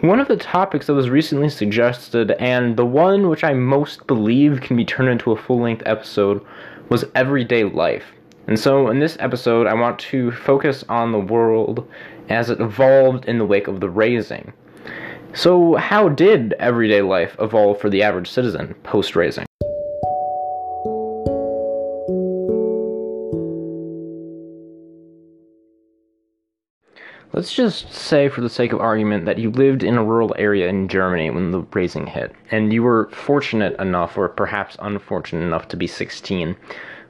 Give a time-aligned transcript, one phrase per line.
[0.00, 4.60] One of the topics that was recently suggested, and the one which I most believe
[4.60, 6.44] can be turned into a full length episode,
[6.88, 8.04] was everyday life.
[8.48, 11.86] And so, in this episode, I want to focus on the world
[12.28, 14.52] as it evolved in the wake of the Razing.
[15.34, 19.46] So, how did everyday life evolve for the average citizen post Razing?
[27.42, 30.68] Let's just say, for the sake of argument, that you lived in a rural area
[30.68, 35.66] in Germany when the Razing hit, and you were fortunate enough, or perhaps unfortunate enough,
[35.66, 36.54] to be 16,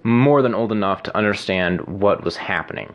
[0.05, 2.95] more than old enough to understand what was happening.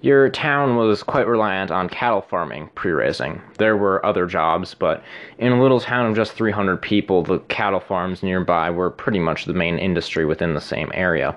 [0.00, 3.42] Your town was quite reliant on cattle farming pre Razing.
[3.58, 5.04] There were other jobs, but
[5.36, 9.44] in a little town of just 300 people, the cattle farms nearby were pretty much
[9.44, 11.36] the main industry within the same area.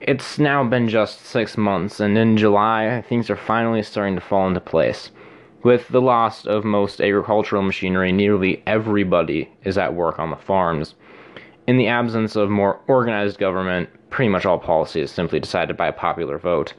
[0.00, 4.46] It's now been just six months, and in July, things are finally starting to fall
[4.46, 5.10] into place.
[5.62, 10.94] With the loss of most agricultural machinery, nearly everybody is at work on the farms.
[11.66, 15.86] In the absence of more organized government, pretty much all policy is simply decided by
[15.86, 16.74] a popular vote.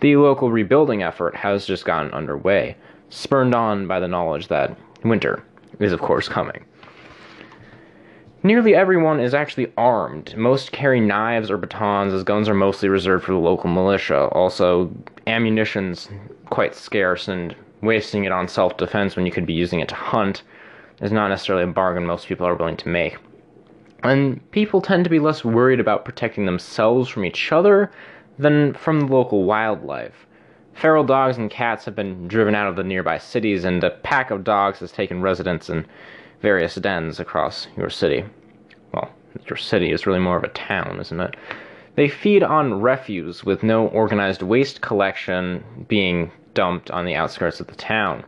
[0.00, 2.76] The local rebuilding effort has just gotten underway,
[3.08, 5.42] spurred on by the knowledge that winter
[5.80, 6.66] is, of course, coming.
[8.44, 10.36] Nearly everyone is actually armed.
[10.36, 14.24] Most carry knives or batons, as guns are mostly reserved for the local militia.
[14.32, 14.90] Also,
[15.28, 16.08] ammunition's
[16.46, 19.94] quite scarce, and wasting it on self defense when you could be using it to
[19.94, 20.42] hunt
[21.00, 23.16] is not necessarily a bargain most people are willing to make.
[24.02, 27.92] And people tend to be less worried about protecting themselves from each other
[28.38, 30.26] than from the local wildlife.
[30.74, 34.32] Feral dogs and cats have been driven out of the nearby cities, and a pack
[34.32, 35.86] of dogs has taken residence in
[36.42, 38.24] various dens across your city.
[38.92, 39.10] Well,
[39.48, 41.36] your city is really more of a town, isn't it?
[41.94, 47.68] They feed on refuse with no organized waste collection being dumped on the outskirts of
[47.68, 48.24] the town.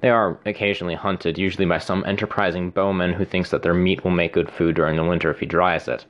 [0.00, 4.10] They are occasionally hunted, usually by some enterprising bowman who thinks that their meat will
[4.10, 6.06] make good food during the winter if he dries it.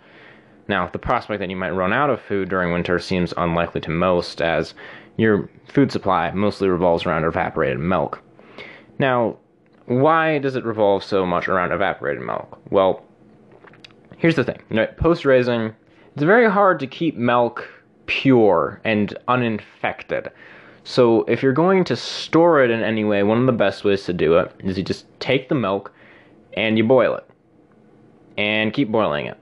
[0.68, 3.90] Now, the prospect that you might run out of food during winter seems unlikely to
[3.90, 4.74] most, as
[5.16, 8.22] your food supply mostly revolves around evaporated milk.
[8.98, 9.38] Now,
[9.90, 12.60] why does it revolve so much around evaporated milk?
[12.70, 13.04] Well,
[14.18, 14.60] here's the thing.
[14.98, 15.74] Post Razing,
[16.14, 17.68] it's very hard to keep milk
[18.06, 20.30] pure and uninfected.
[20.84, 24.04] So if you're going to store it in any way, one of the best ways
[24.04, 25.92] to do it is you just take the milk
[26.52, 27.28] and you boil it.
[28.38, 29.38] And keep boiling it.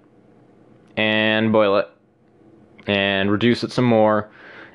[0.96, 1.90] And boil it.
[2.86, 4.30] And reduce it some more.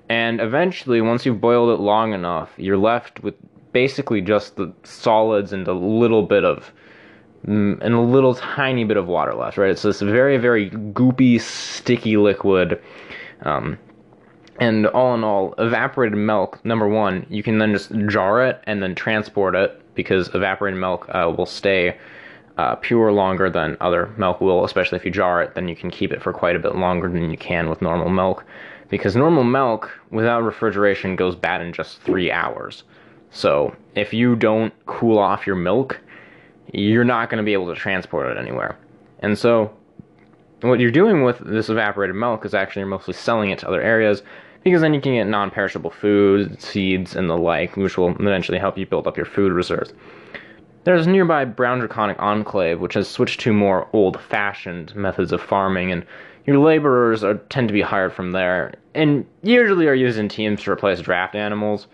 [0.08, 3.34] And eventually, once you've boiled it long enough, you're left with
[3.74, 6.72] basically just the solids and a little bit of
[7.46, 9.72] mm, and a little tiny bit of water left, right?
[9.72, 12.82] It's this very, very goopy, sticky liquid.
[13.42, 13.78] Um,
[14.60, 18.82] and all in all, evaporated milk, number one, you can then just jar it and
[18.82, 21.98] then transport it because evaporated milk uh, will stay
[22.58, 25.90] uh, pure longer than other milk will, especially if you jar it, then you can
[25.90, 28.46] keep it for quite a bit longer than you can with normal milk.
[28.90, 32.84] Because normal milk without refrigeration goes bad in just three hours.
[33.34, 36.00] So if you don't cool off your milk,
[36.72, 38.78] you're not going to be able to transport it anywhere.
[39.20, 39.74] And so
[40.62, 43.82] what you're doing with this evaporated milk is actually you're mostly selling it to other
[43.82, 44.22] areas
[44.64, 48.78] because then you can get non-perishable food, seeds, and the like, which will eventually help
[48.78, 49.94] you build up your food reserves.
[50.86, 56.06] There's nearby brown draconic enclave, which has switched to more old-fashioned methods of farming, and
[56.46, 60.62] your laborers are, tend to be hired from there, and usually are used in teams
[60.64, 61.88] to replace draft animals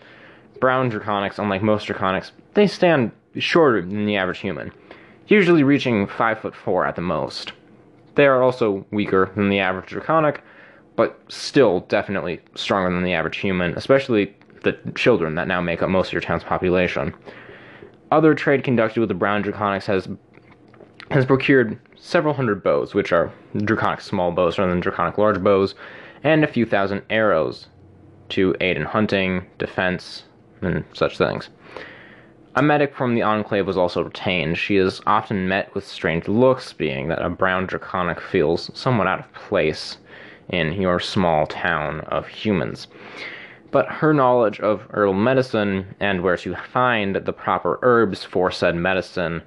[0.60, 4.72] brown draconics, unlike most draconics, they stand shorter than the average human,
[5.28, 7.54] usually reaching 5 foot 4 at the most.
[8.16, 10.44] They are also weaker than the average draconic,
[10.96, 15.90] but still definitely stronger than the average human, especially the children that now make up
[15.90, 17.14] most of your town's population.
[18.12, 20.08] Other trade conducted with the brown draconics has
[21.12, 25.74] has procured several hundred bows, which are draconic small bows rather than draconic large bows,
[26.24, 27.68] and a few thousand arrows
[28.30, 30.24] to aid in hunting, defense,
[30.62, 31.50] and such things.
[32.56, 34.58] A medic from the Enclave was also retained.
[34.58, 39.20] She is often met with strange looks, being that a brown draconic feels somewhat out
[39.20, 39.98] of place
[40.50, 42.88] in your small town of humans.
[43.72, 48.76] But her knowledge of herbal medicine and where to find the proper herbs for said
[48.76, 49.44] medicine,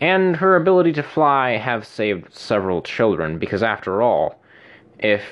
[0.00, 4.40] and her ability to fly have saved several children, because after all,
[4.98, 5.22] if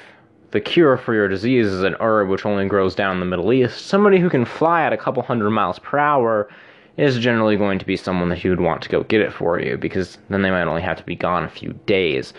[0.56, 3.52] the cure for your disease is an herb which only grows down in the Middle
[3.52, 6.48] East, somebody who can fly at a couple hundred miles per hour
[6.96, 9.60] is generally going to be someone that you would want to go get it for
[9.60, 12.32] you because then they might only have to be gone a few days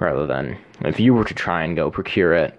[0.00, 2.58] rather than if you were to try and go procure it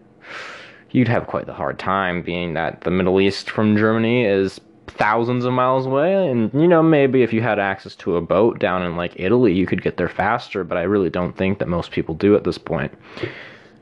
[0.92, 5.46] you'd have quite the hard time being that the middle east from germany is thousands
[5.46, 6.30] of miles away.
[6.30, 9.54] And, you know, maybe if you had access to a boat down in like Italy,
[9.54, 12.44] you could get there faster, but I really don't think that most people do at
[12.44, 12.92] this point.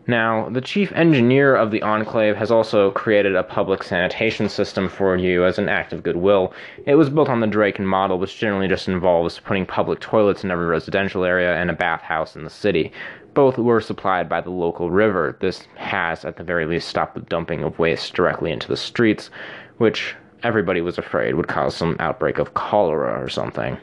[0.10, 5.16] Now, the chief engineer of the Enclave has also created a public sanitation system for
[5.16, 6.52] you as an act of goodwill.
[6.88, 10.50] It was built on the Draken model, which generally just involves putting public toilets in
[10.50, 12.92] every residential area and a bathhouse in the city.
[13.36, 15.38] Both were supplied by the local river.
[15.42, 19.30] This has, at the very least, stopped the dumping of waste directly into the streets,
[19.78, 23.78] which everybody was afraid would cause some outbreak of cholera or something.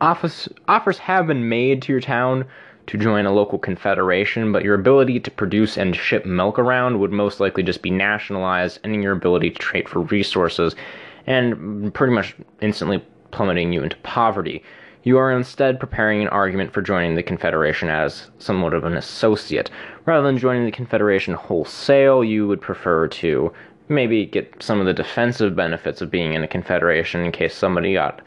[0.00, 2.46] Office, offers have been made to your town
[2.86, 7.12] to join a local confederation, but your ability to produce and ship milk around would
[7.12, 10.74] most likely just be nationalized, ending your ability to trade for resources
[11.26, 14.62] and pretty much instantly plummeting you into poverty.
[15.04, 19.70] You are instead preparing an argument for joining the Confederation as somewhat of an associate.
[20.06, 23.52] Rather than joining the Confederation wholesale, you would prefer to
[23.88, 27.94] maybe get some of the defensive benefits of being in a Confederation in case somebody
[27.94, 28.22] got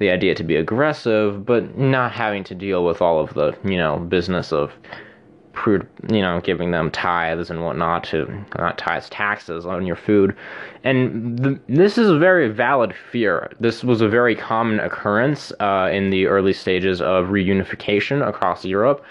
[0.00, 3.76] the idea to be aggressive, but not having to deal with all of the, you
[3.76, 4.72] know, business of,
[5.66, 8.26] you know, giving them tithes and whatnot to,
[8.58, 10.34] not tithes, taxes on your food.
[10.84, 13.52] And the, this is a very valid fear.
[13.60, 19.04] This was a very common occurrence uh, in the early stages of reunification across Europe.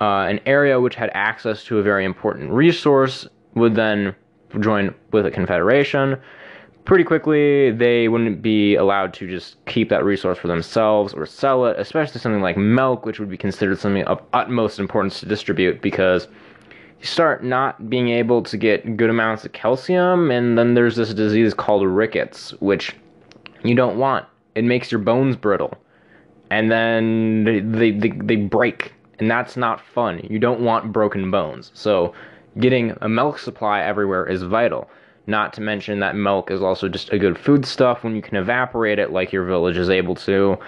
[0.00, 4.14] Uh, an area which had access to a very important resource would then
[4.60, 6.16] join with a confederation
[6.86, 11.66] pretty quickly they wouldn't be allowed to just keep that resource for themselves or sell
[11.66, 15.82] it, especially something like milk, which would be considered something of utmost importance to distribute
[15.82, 16.28] because
[17.00, 21.12] you start not being able to get good amounts of calcium, and then there's this
[21.12, 22.94] disease called rickets, which
[23.62, 24.24] you don't want.
[24.54, 25.76] It makes your bones brittle,
[26.50, 27.60] and then they,
[27.90, 30.20] they, they, break, and that's not fun.
[30.30, 31.70] You don't want broken bones.
[31.74, 32.14] So,
[32.58, 34.88] getting a milk supply everywhere is vital.
[35.26, 38.98] Not to mention that milk is also just a good foodstuff when you can evaporate
[38.98, 40.58] it like your village is able to.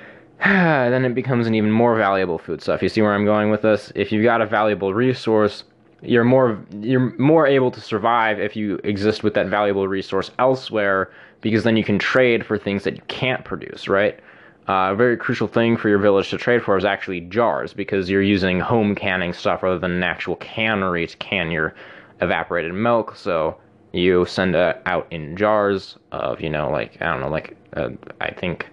[0.44, 2.82] then it becomes an even more valuable foodstuff.
[2.82, 3.92] You see where I'm going with this?
[3.94, 5.64] If you've got a valuable resource,
[6.02, 11.10] you're more you're more able to survive if you exist with that valuable resource elsewhere
[11.40, 14.20] because then you can trade for things that you can't produce, right?
[14.68, 18.10] Uh, a very crucial thing for your village to trade for is actually jars because
[18.10, 21.74] you're using home canning stuff rather than an actual cannery to can your
[22.20, 23.14] evaporated milk.
[23.16, 23.56] So
[23.96, 27.88] you send it out in jars of you know like i don't know like uh,
[28.20, 28.66] i think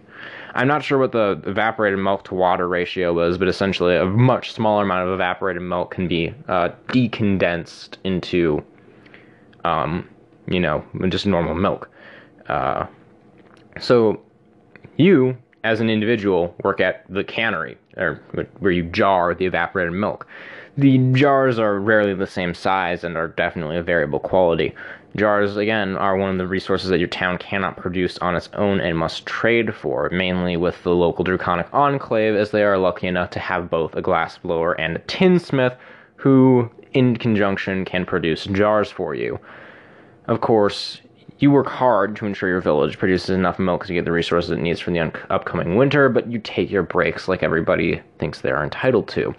[0.56, 4.52] i'm not sure what the evaporated milk to water ratio was but essentially a much
[4.52, 8.64] smaller amount of evaporated milk can be uh, decondensed into
[9.64, 10.08] um,
[10.48, 11.90] you know just normal milk.
[12.48, 12.86] Uh,
[13.80, 14.22] so
[14.98, 18.22] you as an individual work at the cannery or
[18.60, 20.28] where you jar the evaporated milk.
[20.76, 24.74] The jars are rarely the same size and are definitely a variable quality
[25.16, 28.80] Jars, again, are one of the resources that your town cannot produce on its own
[28.80, 33.30] and must trade for, mainly with the local Draconic Enclave, as they are lucky enough
[33.32, 35.76] to have both a glassblower and a tinsmith,
[36.16, 39.40] who, in conjunction, can produce jars for you.
[40.28, 41.00] Of course,
[41.38, 44.60] you work hard to ensure your village produces enough milk to get the resources it
[44.60, 48.52] needs for the un- upcoming winter, but you take your breaks like everybody thinks they
[48.52, 49.36] are entitled to.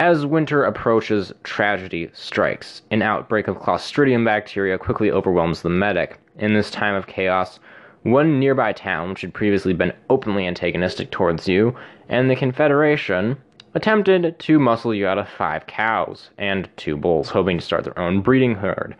[0.00, 2.82] As winter approaches, tragedy strikes.
[2.92, 6.20] An outbreak of Clostridium bacteria quickly overwhelms the medic.
[6.38, 7.58] In this time of chaos,
[8.04, 11.74] one nearby town, which had previously been openly antagonistic towards you,
[12.08, 13.38] and the Confederation,
[13.74, 17.98] attempted to muscle you out of five cows and two bulls, hoping to start their
[17.98, 18.94] own breeding herd.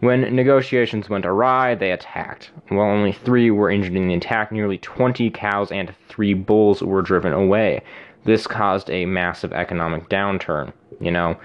[0.00, 2.50] When negotiations went awry, they attacked.
[2.68, 7.00] While only three were injured in the attack, nearly 20 cows and three bulls were
[7.00, 7.80] driven away
[8.24, 10.72] this caused a massive economic downturn.
[11.00, 11.38] You know,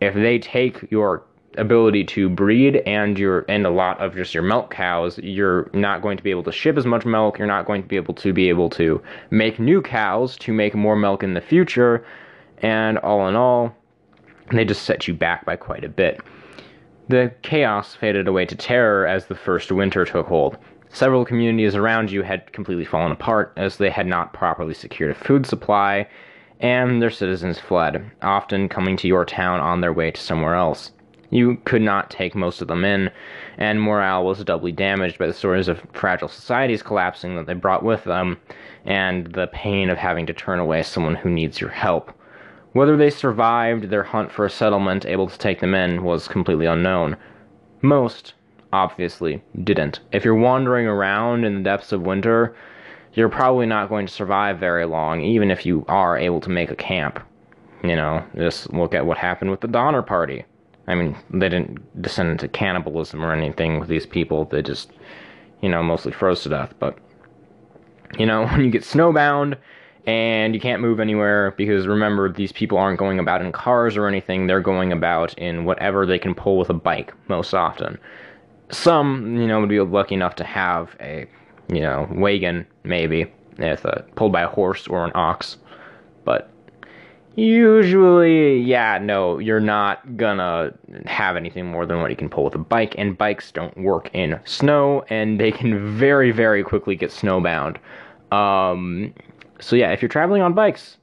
[0.00, 1.24] if they take your
[1.58, 6.02] ability to breed and your and a lot of just your milk cows, you're not
[6.02, 7.38] going to be able to ship as much milk.
[7.38, 10.74] You're not going to be able to be able to make new cows to make
[10.74, 12.04] more milk in the future.
[12.58, 13.74] And all in all,
[14.52, 16.20] they just set you back by quite a bit.
[17.08, 20.56] The chaos faded away to terror as the first winter took hold.
[20.92, 25.14] Several communities around you had completely fallen apart as they had not properly secured a
[25.14, 26.08] food supply,
[26.58, 30.90] and their citizens fled, often coming to your town on their way to somewhere else.
[31.30, 33.10] You could not take most of them in,
[33.56, 37.84] and morale was doubly damaged by the stories of fragile societies collapsing that they brought
[37.84, 38.38] with them,
[38.84, 42.12] and the pain of having to turn away someone who needs your help.
[42.72, 46.66] Whether they survived their hunt for a settlement able to take them in was completely
[46.66, 47.16] unknown.
[47.80, 48.34] Most
[48.72, 50.00] obviously didn't.
[50.12, 52.54] If you're wandering around in the depths of winter,
[53.14, 56.70] you're probably not going to survive very long, even if you are able to make
[56.70, 57.20] a camp.
[57.82, 60.44] You know, just look at what happened with the Donner Party.
[60.86, 64.44] I mean, they didn't descend into cannibalism or anything with these people.
[64.46, 64.92] They just,
[65.60, 66.74] you know, mostly froze to death.
[66.78, 66.98] But,
[68.18, 69.56] you know, when you get snowbound
[70.06, 74.06] and you can't move anywhere, because remember, these people aren't going about in cars or
[74.06, 77.98] anything, they're going about in whatever they can pull with a bike most often.
[78.70, 81.26] Some, you know, would be lucky enough to have a,
[81.68, 85.56] you know, wagon, maybe, if uh, pulled by a horse or an ox.
[86.24, 86.50] But
[87.36, 90.74] Usually, yeah, no, you're not gonna
[91.06, 94.10] have anything more than what you can pull with a bike, and bikes don't work
[94.12, 97.76] in snow, and they can very, very quickly get snowbound.
[98.32, 99.14] Um,
[99.60, 100.96] so yeah, if you're traveling on bikes,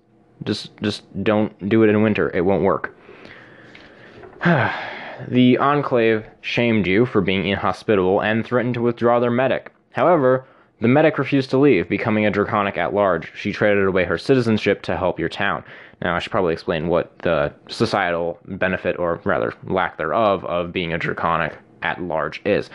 [0.44, 2.30] just just don't do it in winter.
[2.36, 2.96] It won't work.
[5.28, 9.72] the Enclave shamed you for being inhospitable and threatened to withdraw their medic.
[9.92, 10.46] However,
[10.80, 13.32] the medic refused to leave, becoming a draconic at large.
[13.36, 15.64] She traded away her citizenship to help your town.
[16.02, 20.94] Now, I should probably explain what the societal benefit, or rather lack thereof, of being
[20.94, 22.70] a draconic at large is.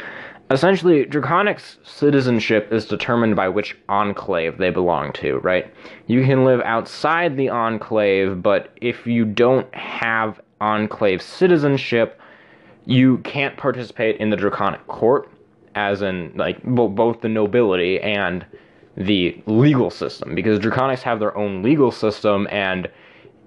[0.50, 5.72] Essentially, Draconic's citizenship is determined by which enclave they belong to, right?
[6.08, 12.20] You can live outside the enclave, but if you don't have enclave citizenship,
[12.86, 15.28] you can't participate in the Draconic court,
[15.74, 18.44] as in, like, both the nobility and
[18.96, 22.90] the legal system, because Draconics have their own legal system, and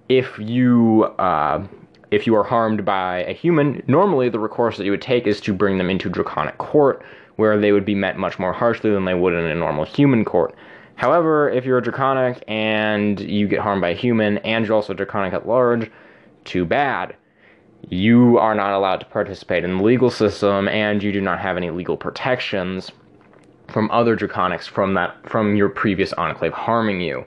[0.10, 1.66] if you uh,
[2.12, 5.42] if you are harmed by a human, normally the recourse that you would take is
[5.42, 7.04] to bring them into draconic court,
[7.36, 10.24] where they would be met much more harshly than they would in a normal human
[10.24, 10.56] court.
[10.96, 14.94] However, if you're a draconic and you get harmed by a human, and you're also
[14.94, 15.92] draconic at large,
[16.46, 17.16] too bad.
[17.90, 21.58] You are not allowed to participate in the legal system, and you do not have
[21.58, 22.92] any legal protections
[23.68, 27.26] from other draconics from that from your previous enclave harming you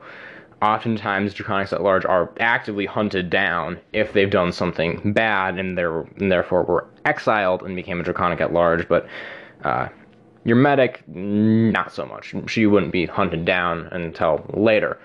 [0.62, 6.32] oftentimes draconics at large are actively hunted down if they've done something bad and, and
[6.32, 8.88] therefore were exiled and became a draconic at large.
[8.88, 9.06] But
[9.64, 9.88] uh,
[10.44, 12.34] your medic, not so much.
[12.46, 14.98] She wouldn't be hunted down until later.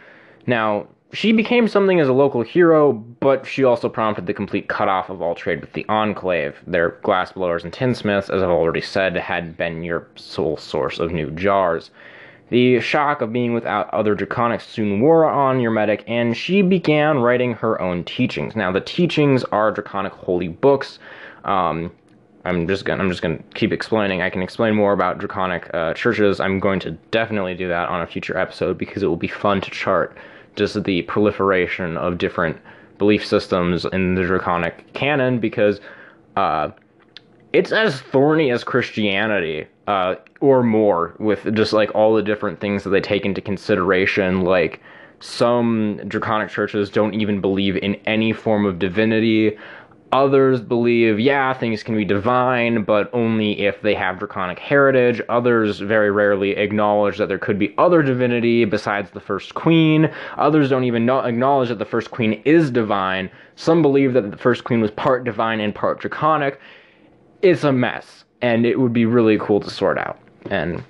[0.48, 5.10] Now, she became something as a local hero, but she also prompted the complete cutoff
[5.10, 6.58] of all trade with the Enclave.
[6.66, 11.30] Their glassblowers and tinsmiths, as I've already said, had been your sole source of new
[11.32, 11.92] jars.
[12.50, 17.20] The shock of being without other draconics soon wore on your medic, and she began
[17.20, 18.56] writing her own teachings.
[18.56, 20.98] Now, the teachings are draconic holy books.
[21.46, 21.92] Um,
[22.46, 24.22] I'm just gonna I'm just gonna keep explaining.
[24.22, 26.40] I can explain more about draconic uh, churches.
[26.40, 29.62] I'm going to definitely do that on a future episode because it will be fun
[29.62, 30.18] to chart
[30.56, 32.58] just the proliferation of different
[32.98, 35.80] belief systems in the draconic canon because
[36.36, 36.70] uh,
[37.54, 42.84] it's as thorny as Christianity, uh, or more, with just like all the different things
[42.84, 44.42] that they take into consideration.
[44.42, 44.82] Like
[45.20, 49.58] some draconic churches don't even believe in any form of divinity.
[50.14, 55.22] Others believe, yeah, things can be divine, but only if they have draconic heritage.
[55.28, 60.10] Others very rarely acknowledge that there could be other divinity besides the first queen.
[60.38, 63.30] Others don't even know, acknowledge that the first queen is divine.
[63.56, 66.60] Some believe that the first queen was part divine and part draconic
[67.44, 70.18] it's a mess and it would be really cool to sort out.
[70.50, 70.84] And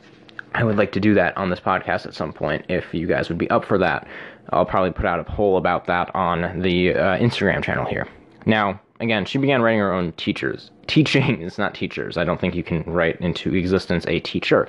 [0.53, 3.27] I would like to do that on this podcast at some point if you guys
[3.27, 4.07] would be up for that.
[4.51, 8.07] I'll probably put out a poll about that on the uh, Instagram channel here.
[8.45, 10.71] Now, again, she began writing her own teachers.
[10.87, 12.17] Teaching is not teachers.
[12.17, 14.67] I don't think you can write into existence a teacher.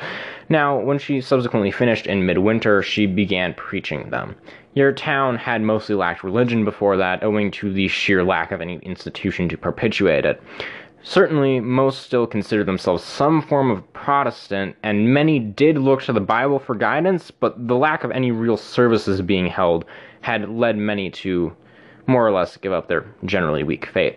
[0.48, 4.36] Now, when she subsequently finished in midwinter, she began preaching them.
[4.74, 8.78] Your town had mostly lacked religion before that, owing to the sheer lack of any
[8.78, 10.42] institution to perpetuate it.
[11.02, 16.20] Certainly, most still consider themselves some form of Protestant, and many did look to the
[16.20, 19.84] Bible for guidance, but the lack of any real services being held
[20.22, 21.54] had led many to
[22.06, 24.16] more or less give up their generally weak faith.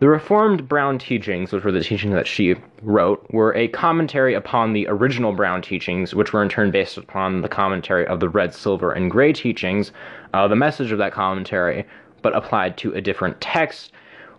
[0.00, 4.72] The Reformed Brown teachings, which were the teachings that she wrote, were a commentary upon
[4.72, 8.54] the original Brown teachings, which were in turn based upon the commentary of the Red,
[8.54, 9.90] Silver, and Gray teachings,
[10.34, 11.84] uh, the message of that commentary,
[12.22, 13.92] but applied to a different text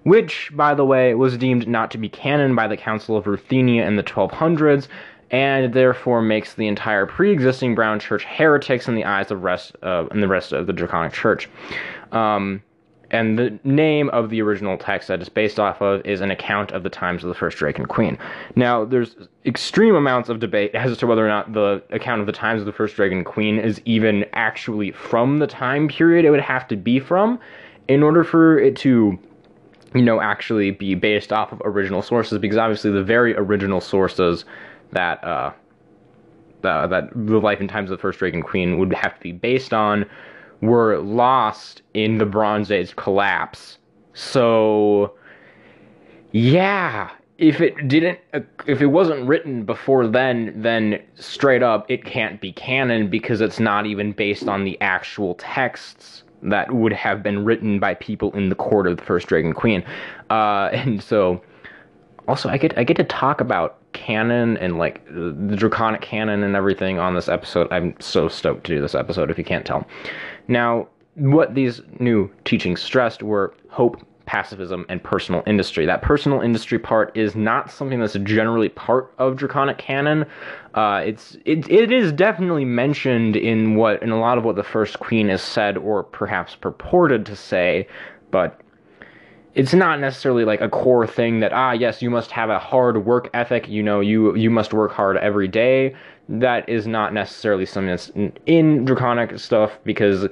[0.03, 3.85] which, by the way, was deemed not to be canon by the Council of Ruthenia
[3.85, 4.87] in the 1200s,
[5.31, 10.05] and therefore makes the entire pre-existing Brown Church heretics in the eyes of rest uh,
[10.09, 11.49] and the rest of the Draconic Church.
[12.11, 12.63] Um,
[13.11, 16.71] and the name of the original text that it's based off of is an account
[16.71, 18.17] of the times of the first Draken Queen.
[18.55, 22.33] Now, there's extreme amounts of debate as to whether or not the account of the
[22.33, 26.41] times of the first Dragon Queen is even actually from the time period it would
[26.41, 27.39] have to be from
[27.87, 29.17] in order for it to
[29.95, 34.45] you know, actually be based off of original sources because obviously the very original sources
[34.91, 35.51] that uh,
[36.63, 39.31] uh, that the life and times of the first Dragon Queen would have to be
[39.31, 40.05] based on
[40.61, 43.77] were lost in the Bronze Age collapse.
[44.13, 45.13] So,
[46.31, 48.19] yeah, if it didn't
[48.67, 53.61] if it wasn't written before then then straight up it can't be canon because it's
[53.61, 58.49] not even based on the actual texts that would have been written by people in
[58.49, 59.81] the court of the first dragon queen
[60.29, 61.41] uh, and so
[62.29, 66.55] also i get i get to talk about canon and like the draconic canon and
[66.55, 69.85] everything on this episode i'm so stoked to do this episode if you can't tell
[70.47, 75.87] now what these new teachings stressed were hope pacifism, and personal industry.
[75.87, 80.23] That personal industry part is not something that's generally part of Draconic canon.
[80.75, 84.63] Uh, it's it, it is definitely mentioned in what in a lot of what the
[84.63, 87.87] First Queen has said or perhaps purported to say,
[88.29, 88.61] but
[89.59, 93.05] it's not necessarily like a core thing that ah yes you must have a hard
[93.05, 95.93] work ethic you know you you must work hard every day
[96.29, 98.11] that is not necessarily something that's
[98.45, 100.27] in draconic stuff because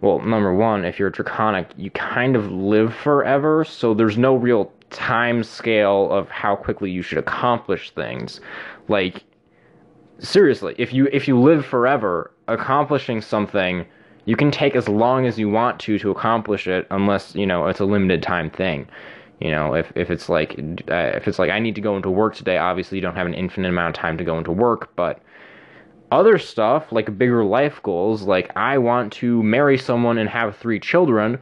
[0.00, 4.72] well, number one, if you're draconic, you kind of live forever, so there's no real
[4.90, 8.40] time scale of how quickly you should accomplish things.
[8.88, 9.22] Like
[10.18, 13.86] seriously, if you if you live forever, accomplishing something
[14.24, 17.66] you can take as long as you want to to accomplish it unless, you know,
[17.66, 18.88] it's a limited time thing.
[19.40, 20.52] You know, if, if it's like
[20.88, 23.26] uh, if it's like I need to go into work today, obviously you don't have
[23.26, 25.20] an infinite amount of time to go into work, but
[26.12, 30.78] other stuff, like bigger life goals, like I want to marry someone and have three
[30.78, 31.38] children,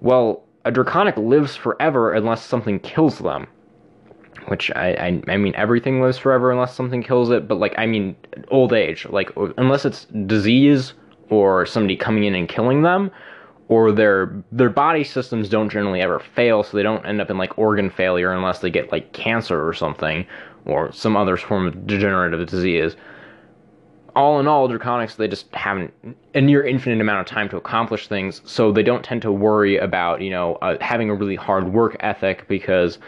[0.00, 3.48] well, a draconic lives forever unless something kills them.
[4.48, 7.86] Which I, I, I mean, everything lives forever unless something kills it, but like, I
[7.86, 8.16] mean,
[8.48, 9.06] old age.
[9.06, 10.94] Like, unless it's disease
[11.32, 13.10] or somebody coming in and killing them,
[13.68, 17.38] or their their body systems don't generally ever fail, so they don't end up in
[17.38, 20.26] like organ failure unless they get like cancer or something,
[20.66, 22.96] or some other form of degenerative disease.
[24.14, 25.88] All in all, Draconics, they just have
[26.34, 29.78] a near infinite amount of time to accomplish things, so they don't tend to worry
[29.78, 32.98] about, you know, uh, having a really hard work ethic because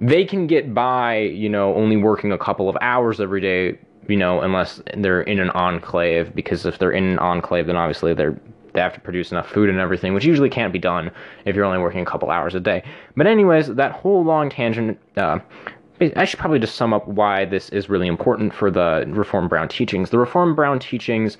[0.00, 4.16] they can get by, you know, only working a couple of hours every day, you
[4.16, 8.38] know, unless they're in an enclave, because if they're in an enclave, then obviously they're
[8.72, 11.10] they have to produce enough food and everything, which usually can't be done
[11.44, 12.84] if you're only working a couple hours a day.
[13.16, 15.40] But anyways, that whole long tangent uh,
[16.16, 19.68] I should probably just sum up why this is really important for the Reform Brown
[19.68, 20.08] teachings.
[20.08, 21.36] The Reform Brown teachings,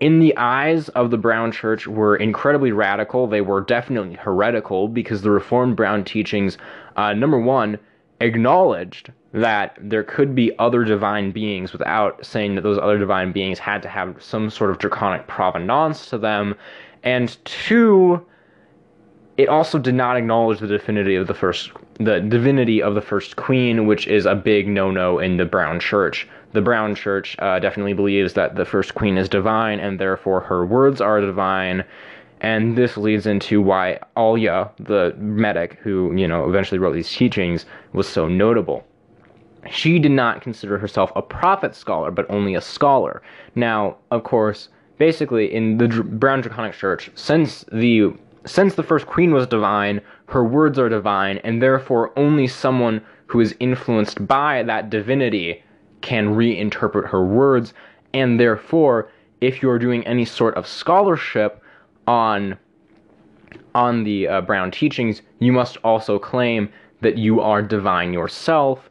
[0.00, 3.26] in the eyes of the Brown Church, were incredibly radical.
[3.26, 6.58] They were definitely heretical because the Reformed Brown teachings,
[6.96, 7.78] uh, number one,
[8.22, 13.58] acknowledged that there could be other divine beings without saying that those other divine beings
[13.58, 16.54] had to have some sort of draconic provenance to them.
[17.02, 18.24] And two,
[19.36, 23.36] it also did not acknowledge the divinity of the first the divinity of the first
[23.36, 26.26] queen, which is a big no-no in the Brown Church.
[26.52, 30.66] The Brown Church uh, definitely believes that the first queen is divine, and therefore her
[30.66, 31.84] words are divine.
[32.42, 37.64] And this leads into why Alia, the medic who you know eventually wrote these teachings,
[37.92, 38.84] was so notable.
[39.70, 43.22] She did not consider herself a prophet scholar, but only a scholar.
[43.54, 48.12] Now, of course, basically in the Brown Draconic Church, since the
[48.44, 53.38] since the first queen was divine, her words are divine, and therefore only someone who
[53.38, 55.62] is influenced by that divinity
[56.00, 57.72] can reinterpret her words,
[58.12, 59.08] and therefore,
[59.40, 61.61] if you're doing any sort of scholarship
[62.12, 62.58] on
[63.74, 66.68] on the uh, Brown teachings, you must also claim
[67.00, 68.90] that you are divine yourself,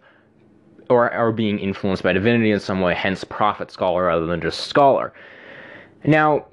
[0.89, 4.61] or are being influenced by divinity in some way, hence prophet scholar rather than just
[4.61, 5.13] scholar.
[6.03, 6.47] Now,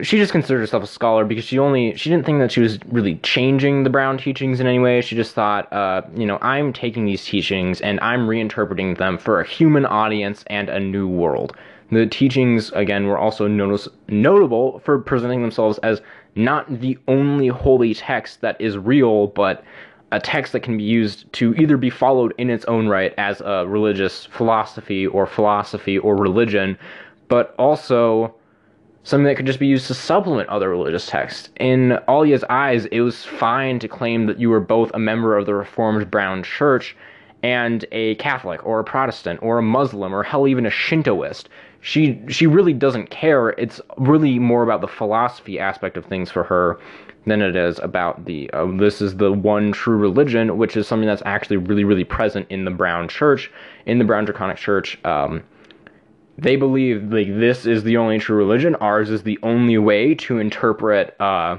[0.00, 2.78] she just considered herself a scholar because she only she didn't think that she was
[2.86, 6.70] really changing the brown teachings in any way she just thought uh, you know i'm
[6.70, 11.56] taking these teachings and i'm reinterpreting them for a human audience and a new world
[11.90, 16.02] the teachings again were also notice, notable for presenting themselves as
[16.34, 19.64] not the only holy text that is real but
[20.12, 23.40] a text that can be used to either be followed in its own right as
[23.40, 26.78] a religious philosophy or philosophy or religion
[27.28, 28.34] but also
[29.06, 31.50] something that could just be used to supplement other religious texts.
[31.60, 35.46] In Alia's eyes, it was fine to claim that you were both a member of
[35.46, 36.96] the Reformed Brown Church
[37.44, 41.48] and a Catholic or a Protestant or a Muslim or hell even a Shintoist.
[41.86, 43.50] She she really doesn't care.
[43.50, 46.80] It's really more about the philosophy aspect of things for her
[47.26, 51.06] than it is about the uh, this is the one true religion, which is something
[51.06, 53.52] that's actually really really present in the Brown Church,
[53.86, 54.98] in the Brown Draconic Church.
[55.04, 55.44] Um,
[56.36, 58.74] they believe like this is the only true religion.
[58.80, 61.14] Ours is the only way to interpret.
[61.20, 61.58] Uh,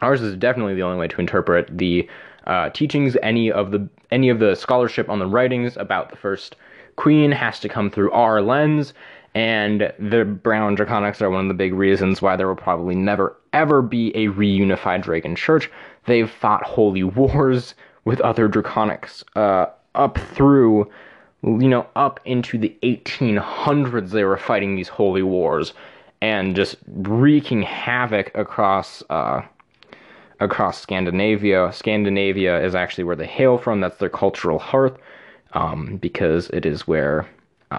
[0.00, 2.08] ours is definitely the only way to interpret the
[2.46, 3.14] uh, teachings.
[3.22, 6.56] Any of the any of the scholarship on the writings about the first
[6.96, 8.94] queen has to come through our lens.
[9.34, 13.36] And the Brown Draconics are one of the big reasons why there will probably never
[13.52, 15.70] ever be a reunified Dragon Church.
[16.06, 20.90] They've fought holy wars with other Draconics uh, up through,
[21.42, 25.72] you know, up into the 1800s, they were fighting these holy wars
[26.20, 29.42] and just wreaking havoc across uh,
[30.40, 31.70] across Scandinavia.
[31.72, 33.80] Scandinavia is actually where they hail from.
[33.80, 34.96] That's their cultural hearth,
[35.52, 37.28] um, because it is where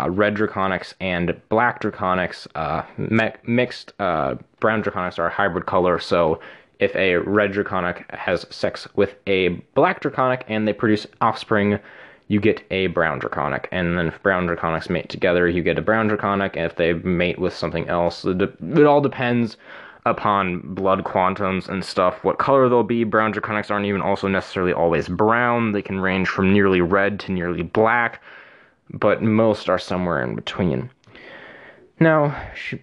[0.03, 5.65] uh, red draconics and black draconics, uh, me- mixed uh, brown draconics are a hybrid
[5.65, 5.99] color.
[5.99, 6.39] So
[6.79, 11.79] if a red draconic has sex with a black draconic and they produce offspring,
[12.27, 13.69] you get a brown draconic.
[13.71, 16.55] And then if brown draconics mate together, you get a brown draconic.
[16.55, 19.58] And if they mate with something else, it, it all depends
[20.08, 23.03] upon blood quantums and stuff, what color they'll be.
[23.03, 25.71] Brown draconics aren't even also necessarily always brown.
[25.71, 28.21] They can range from nearly red to nearly black,
[28.91, 30.89] but most are somewhere in between.
[32.00, 32.36] Now,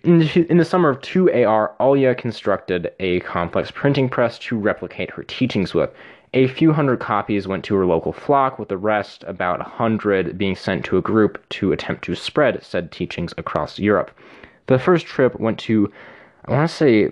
[0.05, 5.75] in the summer of 2AR, Alia constructed a complex printing press to replicate her teachings
[5.75, 5.91] with.
[6.35, 10.39] A few hundred copies went to her local flock, with the rest, about a hundred,
[10.39, 14.11] being sent to a group to attempt to spread said teachings across Europe.
[14.67, 15.93] The first trip went to,
[16.47, 17.11] I want to say,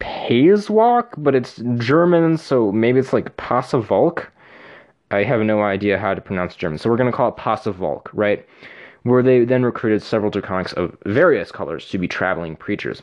[0.00, 4.26] Pasewalk, but it's German, so maybe it's like Passavolk.
[5.14, 8.08] I have no idea how to pronounce German, so we're going to call it Passavolk,
[8.12, 8.44] right?
[9.04, 13.00] Where they then recruited several draconics of various colors to be traveling preachers.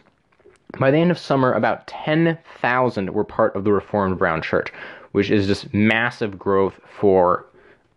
[0.77, 4.73] By the end of summer, about 10,000 were part of the Reformed Brown Church,
[5.13, 7.45] which is just massive growth for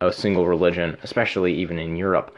[0.00, 2.32] a single religion, especially even in Europe.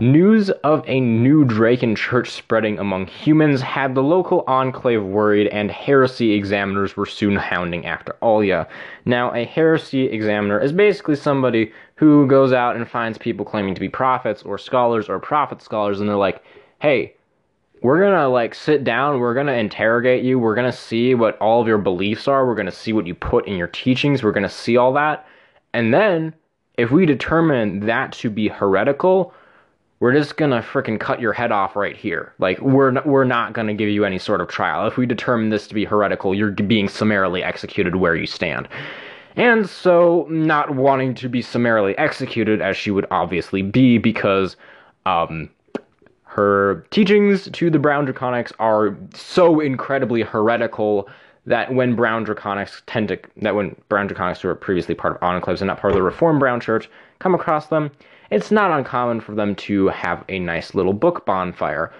[0.00, 5.70] News of a new Draken church spreading among humans had the local enclave worried, and
[5.70, 8.66] heresy examiners were soon hounding after Alia.
[9.04, 13.80] Now, a heresy examiner is basically somebody who goes out and finds people claiming to
[13.80, 16.42] be prophets or scholars or prophet scholars, and they're like,
[16.80, 17.14] hey,
[17.82, 21.68] we're gonna like sit down, we're gonna interrogate you, we're gonna see what all of
[21.68, 24.78] your beliefs are, we're gonna see what you put in your teachings, we're gonna see
[24.78, 25.26] all that.
[25.74, 26.34] And then,
[26.78, 29.34] if we determine that to be heretical,
[30.02, 32.32] we're just gonna freaking cut your head off right here.
[32.40, 34.84] Like we're n- we're not gonna give you any sort of trial.
[34.88, 38.66] If we determine this to be heretical, you're being summarily executed where you stand.
[39.36, 44.56] And so, not wanting to be summarily executed, as she would obviously be, because
[45.06, 45.48] um,
[46.24, 51.08] her teachings to the Brown Draconics are so incredibly heretical
[51.46, 55.20] that when Brown Draconics tend to, that when Brown Draconics who are previously part of
[55.20, 57.92] Enclaves and not part of the Reformed Brown Church come across them,
[58.32, 61.92] it's not uncommon for them to have a nice little book bonfire.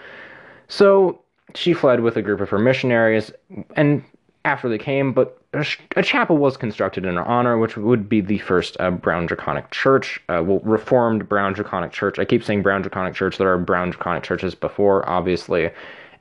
[0.68, 1.21] So
[1.55, 3.31] she fled with a group of her missionaries,
[3.77, 4.03] and
[4.45, 8.38] after they came, but a, chapel was constructed in her honor, which would be the
[8.38, 12.18] first uh, Brown Draconic Church, uh, well, Reformed Brown Draconic Church.
[12.18, 13.37] I keep saying Brown Draconic Church.
[13.37, 15.71] There are Brown Draconic churches before, obviously,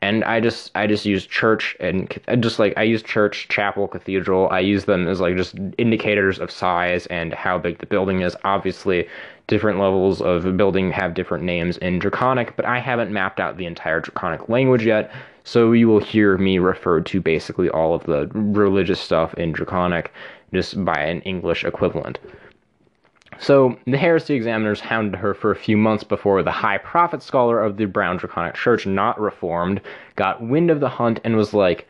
[0.02, 4.50] and I just I just use church and just like I use church, chapel, cathedral.
[4.50, 8.36] I use them as like just indicators of size and how big the building is.
[8.44, 9.08] Obviously,
[9.48, 13.66] different levels of building have different names in Draconic, but I haven't mapped out the
[13.66, 15.12] entire Draconic language yet.
[15.44, 20.12] So you will hear me refer to basically all of the religious stuff in Draconic
[20.54, 22.20] just by an English equivalent.
[23.42, 27.60] So the heresy examiners hounded her for a few months before the high prophet scholar
[27.60, 29.82] of the Brown Draconic Church, not reformed,
[30.16, 31.88] got wind of the hunt and was like,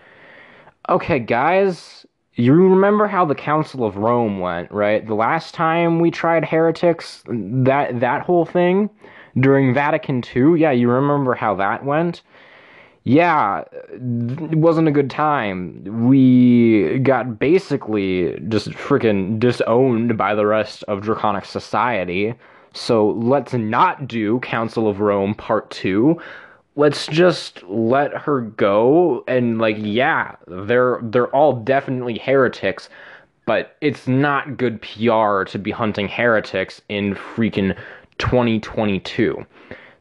[0.87, 5.05] okay, guys, you remember how the Council of Rome went, right?
[5.05, 8.89] The last time we tried heretics, that that whole thing
[9.37, 12.21] during Vatican II, yeah, you remember how that went?
[13.03, 16.07] Yeah, it wasn't a good time.
[16.07, 22.35] We got basically just freaking disowned by the rest of Draconic society.
[22.73, 26.21] So let's not do Council of Rome Part 2.
[26.75, 32.87] Let's just let her go and like yeah, they're they're all definitely heretics,
[33.47, 37.75] but it's not good PR to be hunting heretics in freaking
[38.19, 39.43] 2022.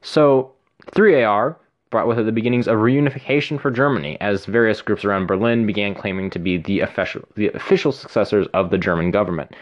[0.02, 0.52] So
[0.92, 1.56] 3AR
[1.90, 5.94] brought with it the beginnings of reunification for Germany, as various groups around Berlin began
[5.94, 9.55] claiming to be the official, the official successors of the German government.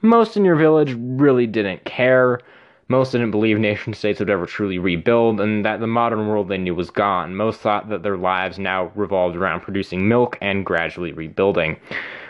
[0.00, 2.40] Most in your village really didn't care.
[2.88, 6.58] Most didn't believe nation states would ever truly rebuild, and that the modern world they
[6.58, 7.34] knew was gone.
[7.34, 11.76] Most thought that their lives now revolved around producing milk and gradually rebuilding.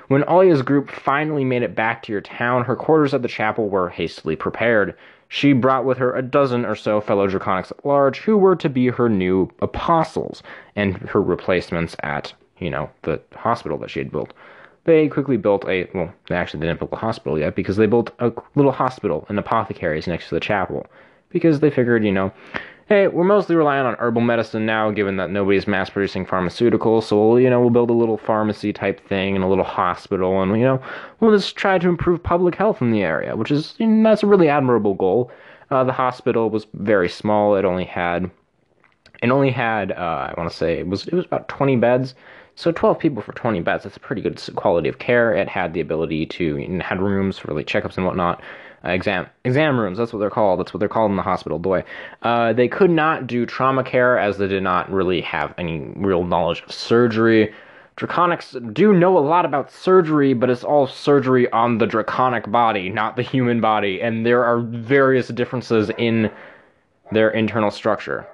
[0.08, 3.68] When Alia's group finally made it back to your town, her quarters at the chapel
[3.68, 4.94] were hastily prepared
[5.34, 8.68] she brought with her a dozen or so fellow Draconics at large who were to
[8.68, 10.44] be her new apostles
[10.76, 14.32] and her replacements at, you know, the hospital that she had built.
[14.84, 18.12] They quickly built a, well, they actually didn't build a hospital yet because they built
[18.20, 20.86] a little hospital and apothecaries next to the chapel
[21.30, 22.32] because they figured, you know,
[22.88, 27.04] hey, we're mostly relying on herbal medicine now, given that nobody's mass producing pharmaceuticals.
[27.04, 30.42] So we'll, you know, we'll build a little pharmacy type thing and a little hospital,
[30.42, 30.82] and you know,
[31.20, 34.22] we'll just try to improve public health in the area, which is you know, that's
[34.22, 35.30] a really admirable goal.
[35.70, 38.30] Uh, the hospital was very small; it only had,
[39.22, 42.14] it only had, uh, I want to say, it was it was about 20 beds.
[42.56, 45.34] So 12 people for 20 beds, that's a pretty good quality of care.
[45.34, 48.40] It had the ability to, had rooms for like checkups and whatnot
[48.84, 49.98] uh, exam exam rooms.
[49.98, 50.60] That's what they're called.
[50.60, 51.58] That's what they're called in the hospital.
[51.58, 51.84] Way
[52.22, 56.24] uh, they could not do trauma care as they did not really have any real
[56.24, 57.52] knowledge of surgery.
[57.96, 62.88] Draconics do know a lot about surgery, but it's all surgery on the draconic body,
[62.88, 66.28] not the human body, and there are various differences in
[67.12, 68.26] their internal structure.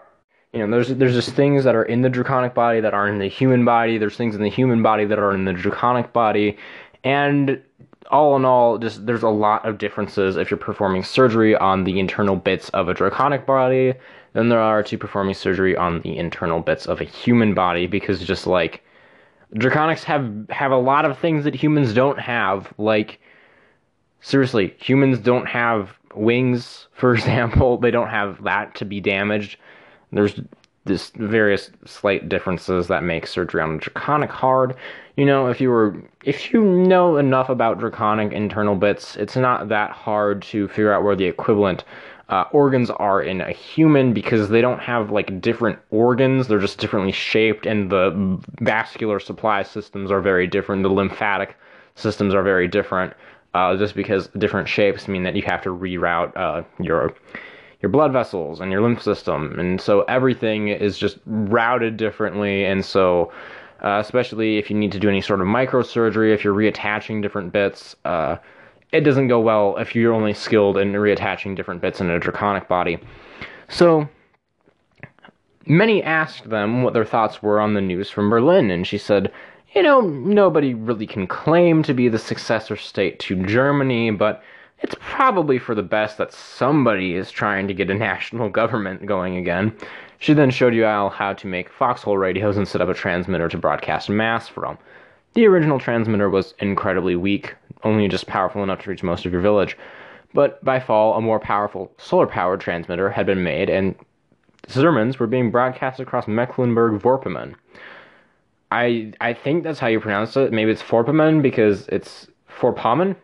[0.55, 3.21] You know, there's there's just things that are in the draconic body that aren't in
[3.21, 3.99] the human body.
[3.99, 6.57] There's things in the human body that are in the draconic body,
[7.05, 7.63] and
[8.11, 11.99] all in all, just there's a lot of differences if you're performing surgery on the
[11.99, 13.95] internal bits of a draconic body
[14.33, 18.21] than there are to performing surgery on the internal bits of a human body because
[18.21, 18.83] just like
[19.55, 22.73] draconics have have a lot of things that humans don't have.
[22.79, 23.21] Like
[24.21, 27.79] seriously humans don't have wings for example.
[27.79, 29.59] They don't have that to be damaged.
[30.13, 30.41] There's
[30.91, 34.77] this various slight differences that make surgery on draconic hard
[35.21, 39.69] you know, if you were if you know enough about draconic internal bits, it's not
[39.69, 41.85] that hard to figure out where the equivalent
[42.31, 46.49] uh, organs are in a human because they don't have like different organs.
[46.49, 50.85] They're just differently shaped, and the vascular supply systems are very different.
[50.85, 51.55] The lymphatic
[51.97, 53.13] systems are very different.
[53.53, 57.13] Uh, just because different shapes mean that you have to reroute uh, your
[57.83, 62.85] your blood vessels and your lymph system, and so everything is just routed differently, and
[62.85, 63.33] so
[63.83, 67.53] uh, especially if you need to do any sort of microsurgery, if you're reattaching different
[67.53, 67.97] bits.
[68.05, 68.37] Uh,
[68.93, 72.69] it doesn't go well if you're only skilled in reattaching different bits in a draconic
[72.69, 72.99] body.
[73.69, 74.09] So,
[75.67, 79.33] many asked them what their thoughts were on the news from Berlin, and she said,
[79.75, 84.43] You know, nobody really can claim to be the successor state to Germany, but
[84.81, 89.37] it's probably for the best that somebody is trying to get a national government going
[89.37, 89.77] again.
[90.19, 93.49] She then showed you all how to make foxhole radios and set up a transmitter
[93.49, 94.79] to broadcast mass from.
[95.35, 99.41] The original transmitter was incredibly weak, only just powerful enough to reach most of your
[99.41, 99.77] village.
[100.35, 103.95] But by fall, a more powerful solar powered transmitter had been made, and
[104.69, 107.55] sermons were being broadcast across Mecklenburg Vorpommern.
[108.71, 110.53] I I think that's how you pronounce it.
[110.53, 112.29] Maybe it's Vorpommern because it's
[112.61, 113.17] Vorpommern?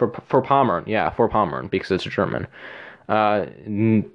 [0.00, 2.46] For for Pommern, yeah, for Vorpommern because it's German.
[3.06, 3.44] Uh,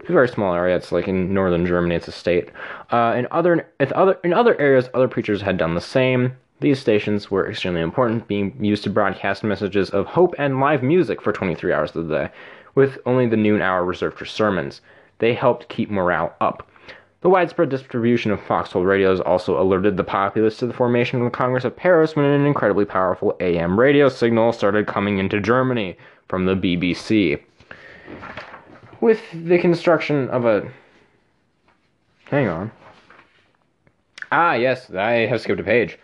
[0.08, 0.76] very small area.
[0.76, 1.94] It's like in northern Germany.
[1.94, 2.50] It's a state.
[2.90, 6.36] Uh, in other, in other in other areas, other preachers had done the same.
[6.60, 11.22] These stations were extremely important, being used to broadcast messages of hope and live music
[11.22, 12.32] for 23 hours of the day,
[12.74, 14.82] with only the noon hour reserved for sermons.
[15.20, 16.68] They helped keep morale up.
[17.26, 21.36] The widespread distribution of foxhole radios also alerted the populace to the formation of the
[21.36, 26.46] Congress of Paris when an incredibly powerful AM radio signal started coming into Germany from
[26.46, 27.42] the BBC
[29.02, 30.72] with the construction of a.
[32.26, 32.72] Hang on.
[34.32, 35.98] Ah, yes, I have skipped a page.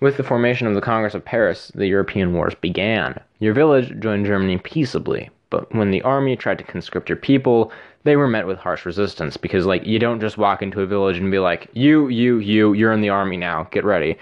[0.00, 3.18] With the formation of the Congress of Paris, the European wars began.
[3.38, 7.72] Your village joined Germany peaceably, but when the army tried to conscript your people,
[8.06, 11.18] they were met with harsh resistance because, like, you don't just walk into a village
[11.18, 14.16] and be like, you, you, you, you're in the army now, get ready.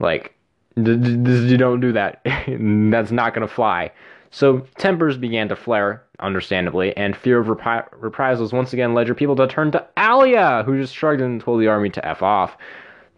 [0.00, 0.34] Like,
[0.76, 2.20] you don't do that.
[2.48, 3.92] That's not gonna fly.
[4.30, 9.14] So tempers began to flare, understandably, and fear of repri- reprisals once again led your
[9.14, 12.56] people to turn to Alia, who just shrugged and told the army to F off.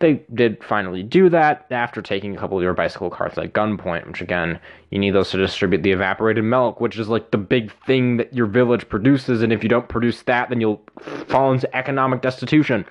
[0.00, 4.06] They did finally do that after taking a couple of your bicycle carts at gunpoint,
[4.06, 7.72] which again, you need those to distribute the evaporated milk, which is like the big
[7.84, 10.82] thing that your village produces, and if you don't produce that, then you'll
[11.26, 12.84] fall into economic destitution.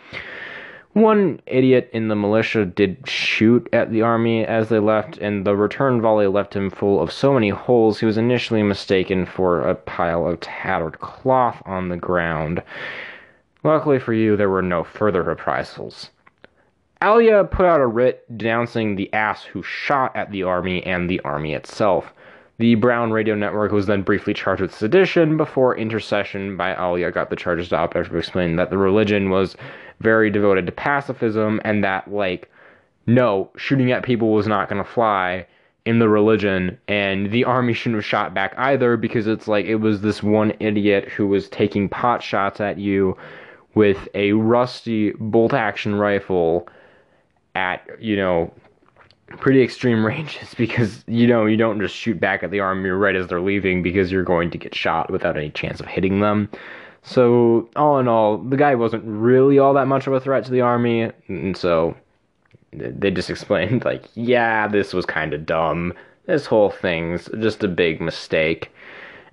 [0.98, 5.56] One idiot in the militia did shoot at the army as they left, and the
[5.56, 9.76] return volley left him full of so many holes he was initially mistaken for a
[9.76, 12.64] pile of tattered cloth on the ground.
[13.64, 16.10] Luckily for you, there were no further reprisals.
[17.02, 21.20] Alia put out a writ denouncing the ass who shot at the army and the
[21.20, 22.12] army itself.
[22.58, 27.30] The Brown radio network was then briefly charged with sedition before intercession by Alia got
[27.30, 29.56] the charges dropped after explaining that the religion was
[30.00, 32.50] very devoted to pacifism and that like
[33.06, 35.46] no shooting at people was not going to fly
[35.86, 39.76] in the religion and the army shouldn't have shot back either because it's like it
[39.76, 43.16] was this one idiot who was taking pot shots at you
[43.76, 46.68] with a rusty bolt action rifle
[47.58, 48.52] at you know
[49.38, 53.16] pretty extreme ranges because you know you don't just shoot back at the army right
[53.16, 56.50] as they're leaving because you're going to get shot without any chance of hitting them
[57.04, 60.52] So, all in all, the guy wasn't really all that much of a threat to
[60.52, 61.96] the army, and so
[62.74, 65.94] they just explained, like, yeah, this was kind of dumb.
[66.26, 68.72] This whole thing's just a big mistake.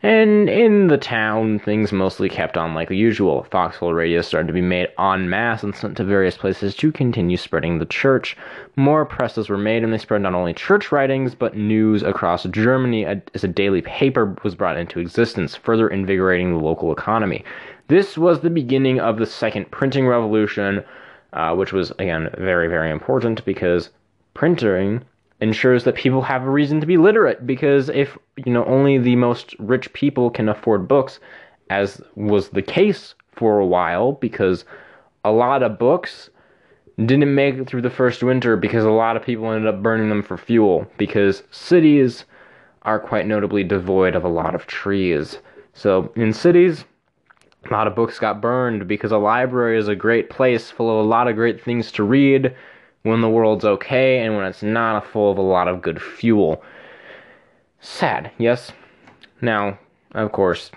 [0.03, 3.47] And in the town, things mostly kept on like the usual.
[3.51, 7.37] Foxhole radios started to be made en masse and sent to various places to continue
[7.37, 8.37] spreading the church.
[8.77, 13.07] More presses were made, and they spread not only church writings, but news across Germany
[13.07, 17.45] as a daily paper was brought into existence, further invigorating the local economy.
[17.89, 20.85] This was the beginning of the second printing revolution,
[21.33, 23.91] uh, which was, again, very, very important because
[24.35, 25.03] printing
[25.45, 29.15] ensures that people have a reason to be literate because if you know only the
[29.15, 31.21] most rich people can afford books
[31.69, 34.65] as was the case for a while because
[35.23, 36.31] a lot of books
[36.97, 40.09] didn't make it through the first winter because a lot of people ended up burning
[40.09, 42.25] them for fuel because cities
[42.83, 45.39] are quite notably devoid of a lot of trees.
[45.75, 46.85] So in cities,
[47.69, 51.05] a lot of books got burned because a library is a great place full of
[51.05, 52.55] a lot of great things to read
[53.05, 56.63] when the world's okay and when it's not full of a lot of good fuel.
[57.81, 58.73] Sad, yes.
[59.41, 59.79] Now,
[60.13, 60.71] of course,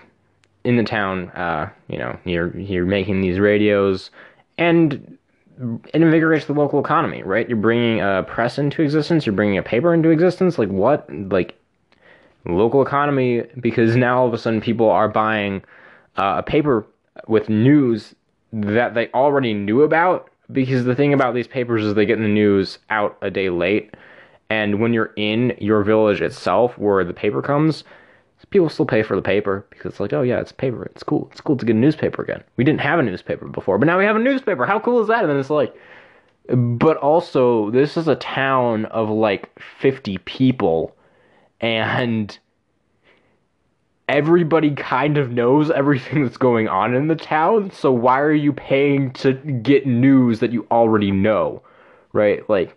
[0.62, 4.10] in the town, uh, you know, you're you're making these radios,
[4.58, 5.18] and
[5.58, 7.48] it invigorates the local economy, right?
[7.48, 9.24] You're bringing a press into existence.
[9.24, 10.58] You're bringing a paper into existence.
[10.58, 11.08] Like what?
[11.10, 11.58] Like
[12.44, 15.62] local economy because now all of a sudden people are buying
[16.16, 16.86] uh, a paper
[17.26, 18.14] with news
[18.52, 22.22] that they already knew about because the thing about these papers is they get in
[22.22, 23.94] the news out a day late
[24.50, 27.84] and when you're in your village itself where the paper comes
[28.50, 30.84] people still pay for the paper because it's like oh yeah it's paper.
[30.84, 31.28] It's cool.
[31.32, 32.42] It's cool to get a newspaper again.
[32.56, 34.64] We didn't have a newspaper before but now we have a newspaper.
[34.66, 35.22] How cool is that?
[35.22, 35.74] And then it's like
[36.48, 40.96] but also this is a town of like 50 people
[41.60, 42.38] and
[44.08, 48.52] everybody kind of knows everything that's going on in the town, so why are you
[48.52, 51.62] paying to get news that you already know?
[52.12, 52.48] Right?
[52.48, 52.74] Like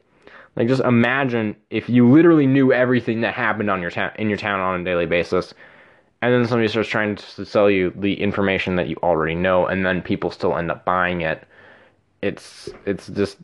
[0.56, 4.38] like just imagine if you literally knew everything that happened on your town in your
[4.38, 5.54] town on a daily basis
[6.22, 9.86] and then somebody starts trying to sell you the information that you already know and
[9.86, 11.44] then people still end up buying it.
[12.22, 13.38] It's it's just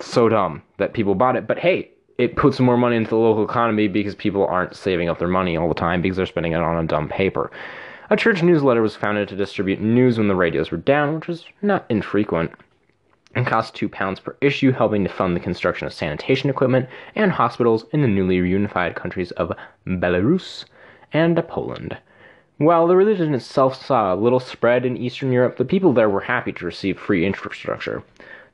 [0.00, 1.46] so dumb that people bought it.
[1.46, 5.20] But hey, it puts more money into the local economy because people aren't saving up
[5.20, 7.50] their money all the time because they're spending it on a dumb paper.
[8.10, 11.44] A church newsletter was founded to distribute news when the radios were down, which was
[11.62, 12.50] not infrequent,
[13.34, 17.30] and cost two pounds per issue, helping to fund the construction of sanitation equipment and
[17.30, 19.52] hospitals in the newly reunified countries of
[19.86, 20.64] Belarus
[21.12, 21.96] and Poland.
[22.56, 26.52] While the religion itself saw little spread in Eastern Europe, the people there were happy
[26.52, 28.02] to receive free infrastructure.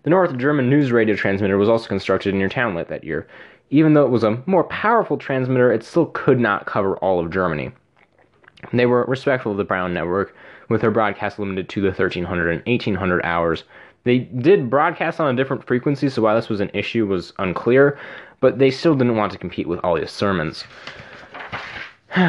[0.02, 3.26] The North German news radio transmitter was also constructed in your town late that year,
[3.70, 7.30] even though it was a more powerful transmitter, it still could not cover all of
[7.30, 7.72] Germany.
[8.72, 10.34] They were respectful of the Brown network,
[10.68, 13.64] with their broadcast limited to the 1300 and 1800 hours.
[14.04, 17.98] They did broadcast on a different frequency, so why this was an issue was unclear,
[18.40, 20.64] but they still didn't want to compete with all these sermons.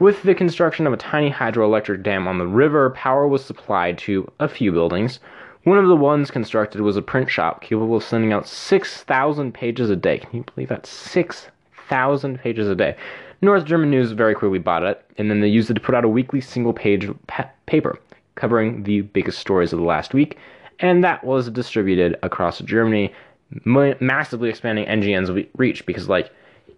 [0.00, 4.28] With the construction of a tiny hydroelectric dam on the river, power was supplied to
[4.40, 5.20] a few buildings,
[5.64, 9.90] one of the ones constructed was a print shop capable of sending out 6,000 pages
[9.90, 10.18] a day.
[10.18, 10.86] Can you believe that?
[10.86, 12.96] 6,000 pages a day.
[13.42, 16.04] North German News very quickly bought it, and then they used it to put out
[16.04, 17.98] a weekly single page pa- paper
[18.36, 20.38] covering the biggest stories of the last week,
[20.80, 23.12] and that was distributed across Germany,
[23.64, 26.30] ma- massively expanding NGN's reach because, like,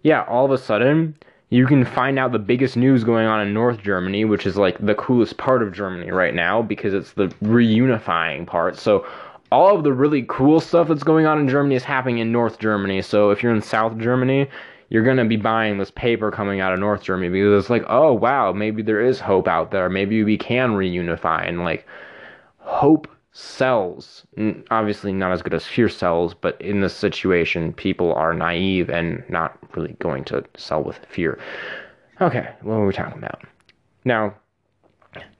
[0.03, 1.15] yeah, all of a sudden,
[1.49, 4.85] you can find out the biggest news going on in North Germany, which is like
[4.85, 8.77] the coolest part of Germany right now because it's the reunifying part.
[8.77, 9.07] So
[9.51, 12.59] all of the really cool stuff that's going on in Germany is happening in North
[12.59, 13.01] Germany.
[13.01, 14.49] So if you're in South Germany,
[14.89, 17.85] you're going to be buying this paper coming out of North Germany because it's like,
[17.87, 19.89] oh wow, maybe there is hope out there.
[19.89, 21.85] Maybe we can reunify and like
[22.59, 23.07] hope
[23.37, 24.25] sells.
[24.71, 29.23] Obviously, not as good as fear sells, but in this situation, people are naive and
[29.29, 31.37] not really going to sell with fear.
[32.19, 33.43] Okay, what were we talking about?
[34.05, 34.33] Now,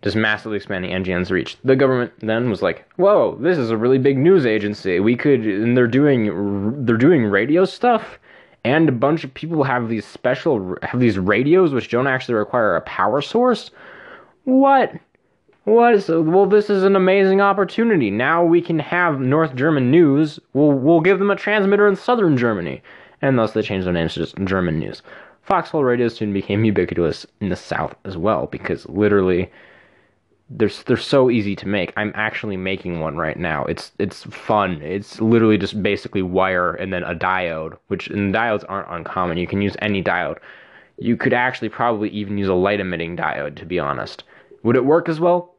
[0.04, 1.58] just massively expanding NGN's reach.
[1.64, 5.00] The government then was like, "Whoa, this is a really big news agency.
[5.00, 8.20] We could, and they're doing they're doing radio stuff."
[8.64, 12.76] And a bunch of people have these special have these radios which don't actually require
[12.76, 13.72] a power source.
[14.43, 14.93] What?
[15.70, 18.09] Well this is an amazing opportunity.
[18.09, 20.39] Now we can have North German news.
[20.53, 22.82] We'll we'll give them a transmitter in southern Germany.
[23.22, 25.01] And thus they changed their names to just German news.
[25.41, 29.51] Foxhole radio soon became ubiquitous in the south as well because literally
[30.49, 31.91] they're they're so easy to make.
[31.97, 33.65] I'm actually making one right now.
[33.65, 34.82] It's it's fun.
[34.82, 39.38] It's literally just basically wire and then a diode, which and diodes aren't uncommon.
[39.38, 40.38] You can use any diode.
[40.97, 44.24] you could actually probably even use a light emitting diode, to be honest.
[44.63, 45.55] Would it work as well?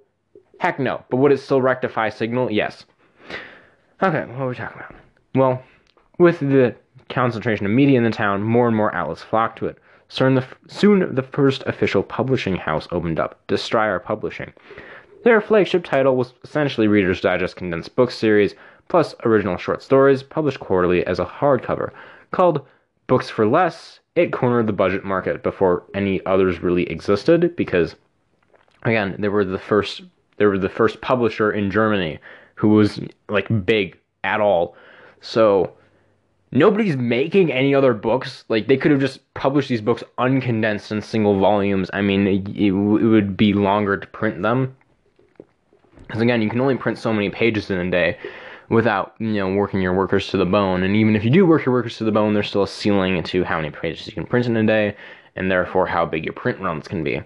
[0.58, 1.04] Heck no.
[1.08, 2.50] But would it still rectify signal?
[2.50, 2.84] Yes.
[4.02, 4.94] Okay, what are we talking about?
[5.34, 5.62] Well,
[6.18, 6.74] with the
[7.08, 9.78] concentration of media in the town, more and more outlets flocked to it.
[10.08, 14.52] Soon the, soon the first official publishing house opened up, Destrier Publishing.
[15.24, 18.54] Their flagship title was essentially Reader's Digest condensed book series,
[18.88, 21.90] plus original short stories published quarterly as a hardcover.
[22.30, 22.66] Called
[23.06, 27.96] Books for Less, it cornered the budget market before any others really existed because,
[28.84, 30.02] again, they were the first.
[30.38, 32.18] They were the first publisher in Germany
[32.54, 34.74] who was like big at all.
[35.20, 35.72] So
[36.50, 38.44] nobody's making any other books.
[38.48, 41.90] Like they could have just published these books uncondensed in single volumes.
[41.92, 44.76] I mean, it, it, would be longer to print them.
[46.06, 48.18] Because again, you can only print so many pages in a day
[48.70, 50.82] without you know working your workers to the bone.
[50.82, 53.22] And even if you do work your workers to the bone, there's still a ceiling
[53.22, 54.96] to how many pages you can print in a day,
[55.36, 57.20] and therefore how big your print runs can be.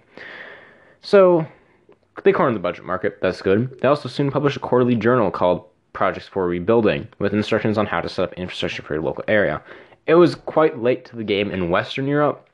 [1.00, 1.46] So
[2.24, 3.18] they cornered the budget market.
[3.20, 3.80] That's good.
[3.80, 8.00] They also soon published a quarterly journal called projects for rebuilding, with instructions on how
[8.00, 9.62] to set up infrastructure for your local area.
[10.06, 12.48] It was quite late to the game in Western Europe,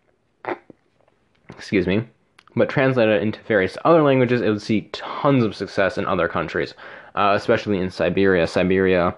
[1.51, 2.03] excuse me,
[2.57, 6.75] but translated into various other languages, it would see tons of success in other countries,
[7.15, 8.47] uh, especially in Siberia.
[8.47, 9.15] Siberia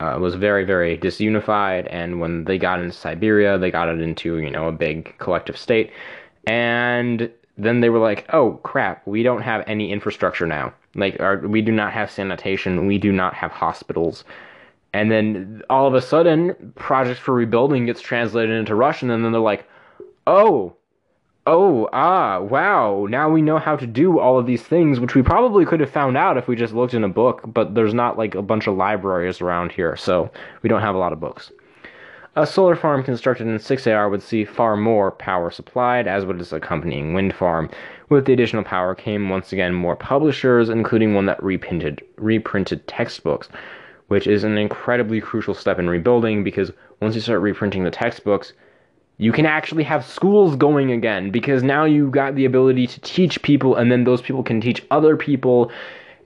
[0.00, 4.38] uh, was very, very disunified, and when they got into Siberia, they got it into,
[4.38, 5.90] you know, a big collective state,
[6.46, 7.30] and
[7.62, 10.72] then they were like, oh crap, we don't have any infrastructure now.
[10.94, 14.24] Like, our, we do not have sanitation, we do not have hospitals.
[14.92, 19.30] And then all of a sudden, Projects for Rebuilding gets translated into Russian, and then
[19.30, 19.68] they're like,
[20.26, 20.74] oh,
[21.46, 25.22] oh, ah, wow, now we know how to do all of these things, which we
[25.22, 28.18] probably could have found out if we just looked in a book, but there's not
[28.18, 30.30] like a bunch of libraries around here, so
[30.62, 31.50] we don't have a lot of books.
[32.36, 36.52] A solar farm constructed in 6AR would see far more power supplied, as would its
[36.52, 37.68] accompanying wind farm.
[38.08, 43.48] With the additional power came once again more publishers, including one that reprinted, reprinted textbooks,
[44.06, 46.70] which is an incredibly crucial step in rebuilding because
[47.00, 48.52] once you start reprinting the textbooks,
[49.18, 53.42] you can actually have schools going again because now you've got the ability to teach
[53.42, 55.72] people and then those people can teach other people.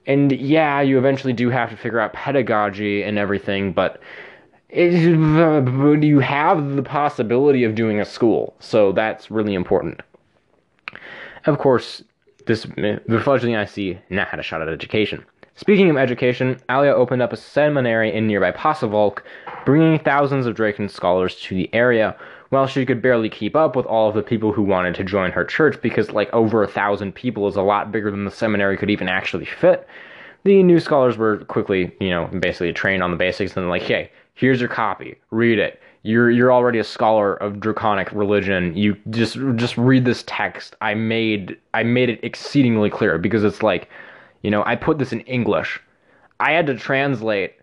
[0.05, 3.99] And yeah, you eventually do have to figure out pedagogy and everything, but
[4.69, 10.01] it, you have the possibility of doing a school, so that's really important.
[11.45, 12.03] Of course,
[12.45, 15.23] this the fledgling IC now had a shot at education.
[15.55, 19.19] Speaking of education, Alia opened up a seminary in nearby Pasewalk,
[19.65, 22.15] bringing thousands of Draken scholars to the area,
[22.49, 25.31] while she could barely keep up with all of the people who wanted to join
[25.31, 28.77] her church because like over a thousand people is a lot bigger than the seminary
[28.77, 29.87] could even actually fit.
[30.43, 34.11] The new scholars were quickly, you know, basically trained on the basics and like, hey,
[34.35, 35.15] here's your copy.
[35.31, 35.81] Read it.
[36.03, 38.77] You're you're already a scholar of draconic religion.
[38.77, 40.75] You just just read this text.
[40.81, 43.89] I made i made it exceedingly clear because it's like
[44.43, 45.81] you know i put this in english.
[46.39, 47.55] I had to translate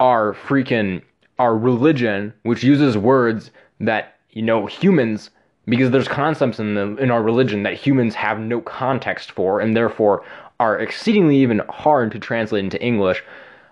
[0.00, 1.02] our freaking
[1.38, 3.50] our religion which uses words
[3.80, 5.28] that you know humans
[5.66, 9.76] because there's concepts in the in our religion that humans have no context for and
[9.76, 10.24] therefore
[10.60, 13.22] are exceedingly even hard to translate into english.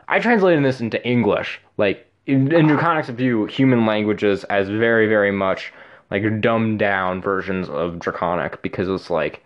[0.08, 5.30] I translated this into english like in, in Draconics view human languages as very, very
[5.30, 5.72] much
[6.10, 9.42] like dumbed down versions of Draconic because it's like,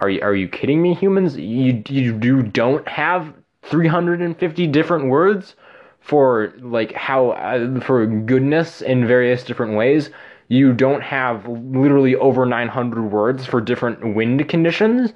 [0.00, 0.94] are you are you kidding me?
[0.94, 3.32] Humans, you you, you don't have
[3.62, 5.54] 350 different words
[6.00, 10.10] for like how uh, for goodness in various different ways.
[10.48, 15.12] You don't have literally over 900 words for different wind conditions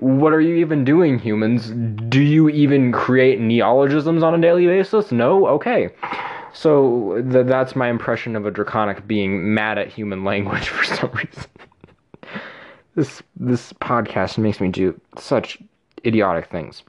[0.00, 1.70] what are you even doing, humans?
[2.08, 5.12] Do you even create neologisms on a daily basis?
[5.12, 5.46] No?
[5.46, 5.90] Okay.
[6.52, 11.10] So th- that's my impression of a draconic being mad at human language for some
[11.12, 11.44] reason.
[12.94, 15.58] this this podcast makes me do such
[16.04, 16.82] idiotic things.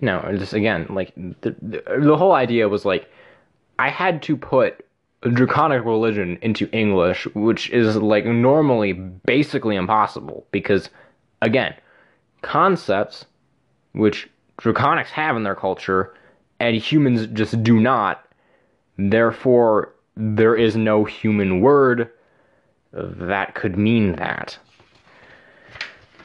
[0.00, 3.10] No, just again, like the, the, the whole idea was like
[3.78, 4.84] I had to put
[5.22, 10.90] draconic religion into English, which is like normally basically impossible because
[11.40, 11.74] Again,
[12.42, 13.24] concepts
[13.92, 14.28] which
[14.58, 16.14] draconics have in their culture
[16.60, 18.24] and humans just do not.
[18.96, 22.10] Therefore, there is no human word
[22.92, 24.58] that could mean that.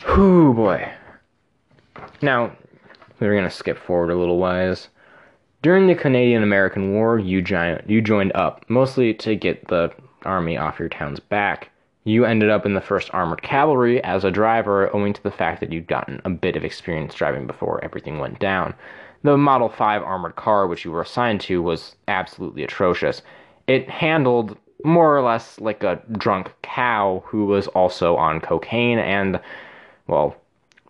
[0.05, 0.91] Whew, boy.
[2.21, 2.55] Now,
[3.19, 4.89] we're going to skip forward a little ways.
[5.61, 9.93] During the Canadian American War, you, joined up, mostly to get the
[10.25, 11.69] army off your town's back.
[12.05, 15.61] You ended up in the 1st Armored Cavalry as a driver owing to the fact
[15.61, 18.73] that you'd gotten a bit of experience driving before everything went down.
[19.23, 23.21] The Model 5 armored car which you were assigned to was absolutely atrocious.
[23.67, 29.39] It handled more or less like a drunk cow who was also on cocaine and,
[30.07, 30.35] well,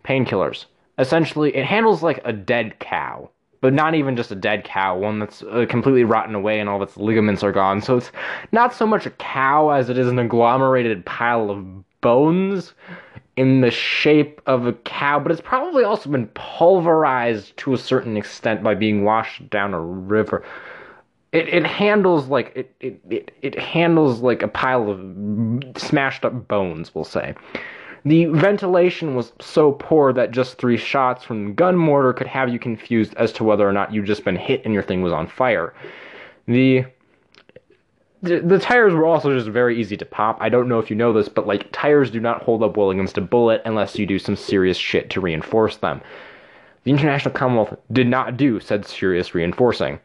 [0.02, 0.64] painkillers.
[0.98, 3.30] Essentially, it handles like a dead cow,
[3.64, 6.82] but not even just a dead cow, one that's uh, completely rotten away and all
[6.82, 7.80] its ligaments are gone.
[7.80, 8.12] So it's
[8.52, 11.64] not so much a cow as it is an agglomerated pile of
[12.02, 12.74] bones
[13.38, 18.18] in the shape of a cow, but it's probably also been pulverized to a certain
[18.18, 20.44] extent by being washed down a river.
[21.32, 26.48] It, it handles like it, it, it, it handles like a pile of smashed up
[26.48, 27.34] bones, we'll say.
[28.04, 32.50] The ventilation was so poor that just three shots from the gun mortar could have
[32.50, 35.12] you confused as to whether or not you'd just been hit and your thing was
[35.12, 35.72] on fire.
[36.46, 36.84] The
[38.24, 40.38] the, tires were also just very easy to pop.
[40.40, 42.90] I don't know if you know this, but like tires do not hold up well
[42.90, 46.00] against a bullet unless you do some serious shit to reinforce them.
[46.84, 50.00] The International Commonwealth did not do said serious reinforcing.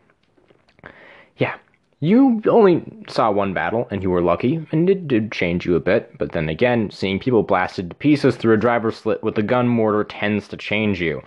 [1.38, 1.56] Yeah,
[2.02, 5.82] you only saw one battle, and you were lucky, and it did change you a
[5.82, 9.44] bit, but then again, seeing people blasted to pieces through a driver's slit with a
[9.44, 11.22] gun mortar tends to change you.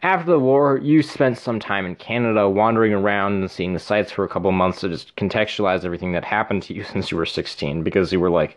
[0.00, 4.12] After the war, you spent some time in Canada wandering around and seeing the sights
[4.12, 7.26] for a couple months to just contextualize everything that happened to you since you were
[7.26, 8.56] 16, because you were like,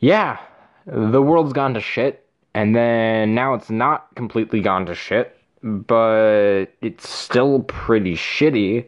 [0.00, 0.38] yeah,
[0.86, 6.66] the world's gone to shit, and then now it's not completely gone to shit, but
[6.80, 8.86] it's still pretty shitty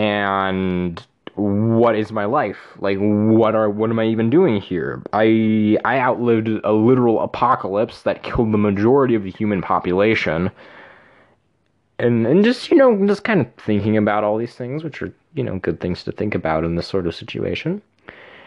[0.00, 2.56] and what is my life?
[2.78, 5.02] Like what are what am i even doing here?
[5.12, 10.50] I i outlived a literal apocalypse that killed the majority of the human population.
[11.98, 15.12] And and just you know just kind of thinking about all these things which are
[15.34, 17.82] you know good things to think about in this sort of situation.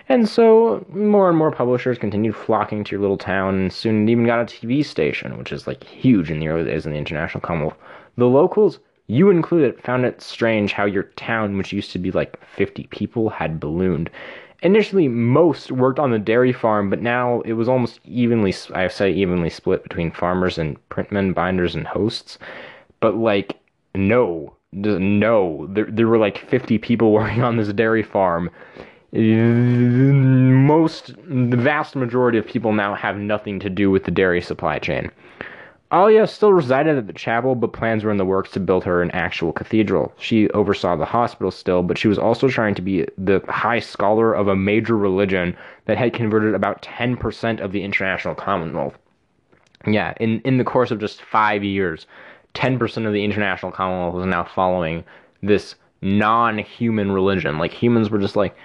[0.09, 4.25] And so more and more publishers continued flocking to your little town and soon even
[4.25, 7.41] got a tv station which is like huge in the early days in the international
[7.41, 7.77] commonwealth.
[8.17, 12.37] The locals you included found it strange how your town, which used to be like
[12.45, 14.09] 50 people, had ballooned.
[14.61, 19.11] Initially, most worked on the dairy farm, but now it was almost evenly, I say
[19.11, 22.39] evenly split between farmers and printmen, binders, and hosts.
[23.01, 23.59] But like,
[23.93, 28.49] no, no, there, there were like 50 people working on this dairy farm.
[29.11, 34.79] Most, the vast majority of people now have nothing to do with the dairy supply
[34.79, 35.11] chain.
[35.93, 39.03] Alia still resided at the chapel, but plans were in the works to build her
[39.03, 40.11] an actual cathedral.
[40.17, 44.33] She oversaw the hospital still, but she was also trying to be the high scholar
[44.33, 48.97] of a major religion that had converted about 10% of the international commonwealth.
[49.85, 52.07] Yeah, in, in the course of just five years,
[52.55, 55.03] 10% of the international commonwealth was now following
[55.43, 57.59] this non human religion.
[57.59, 58.55] Like, humans were just like,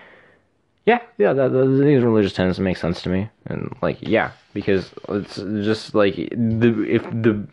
[0.89, 5.37] yeah, yeah, that, these religious tenets make sense to me, and like, yeah, because it's
[5.37, 7.47] just like the if the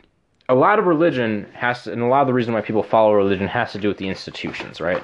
[0.48, 3.14] a lot of religion has to, and a lot of the reason why people follow
[3.14, 5.04] religion has to do with the institutions, right?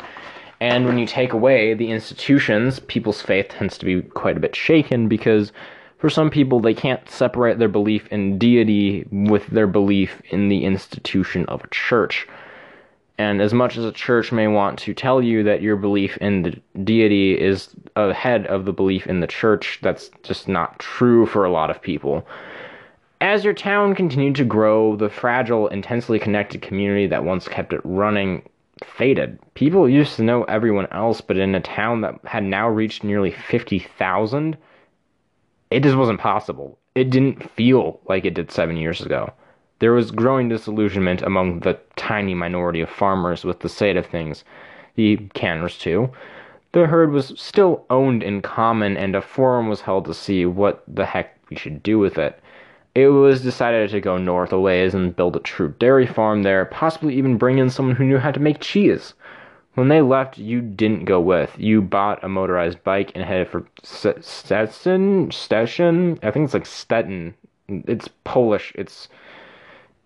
[0.62, 4.56] And when you take away the institutions, people's faith tends to be quite a bit
[4.56, 5.52] shaken because
[5.98, 10.64] for some people they can't separate their belief in deity with their belief in the
[10.64, 12.30] institution of a church.
[13.22, 16.42] And as much as a church may want to tell you that your belief in
[16.42, 21.46] the deity is ahead of the belief in the church, that's just not true for
[21.46, 22.26] a lot of people.
[23.22, 27.82] As your town continued to grow, the fragile, intensely connected community that once kept it
[27.84, 28.42] running
[28.84, 29.38] faded.
[29.54, 33.30] People used to know everyone else, but in a town that had now reached nearly
[33.30, 34.58] 50,000,
[35.70, 36.80] it just wasn't possible.
[36.96, 39.32] It didn't feel like it did seven years ago.
[39.82, 44.44] There was growing disillusionment among the tiny minority of farmers with the state of things,
[44.94, 46.12] the canners too.
[46.74, 50.84] The herd was still owned in common, and a forum was held to see what
[50.88, 52.40] the heck we should do with it.
[52.94, 56.66] It was decided to go north a ways and build a true dairy farm there,
[56.66, 59.16] possibly even bring in someone who knew how to make cheese.
[59.74, 61.58] When they left, you didn't go with.
[61.58, 65.32] You bought a motorized bike and headed for Stetson?
[65.32, 66.20] Stettin?
[66.22, 67.34] I think it's like Stettin.
[67.68, 68.74] It's Polish.
[68.76, 69.10] It's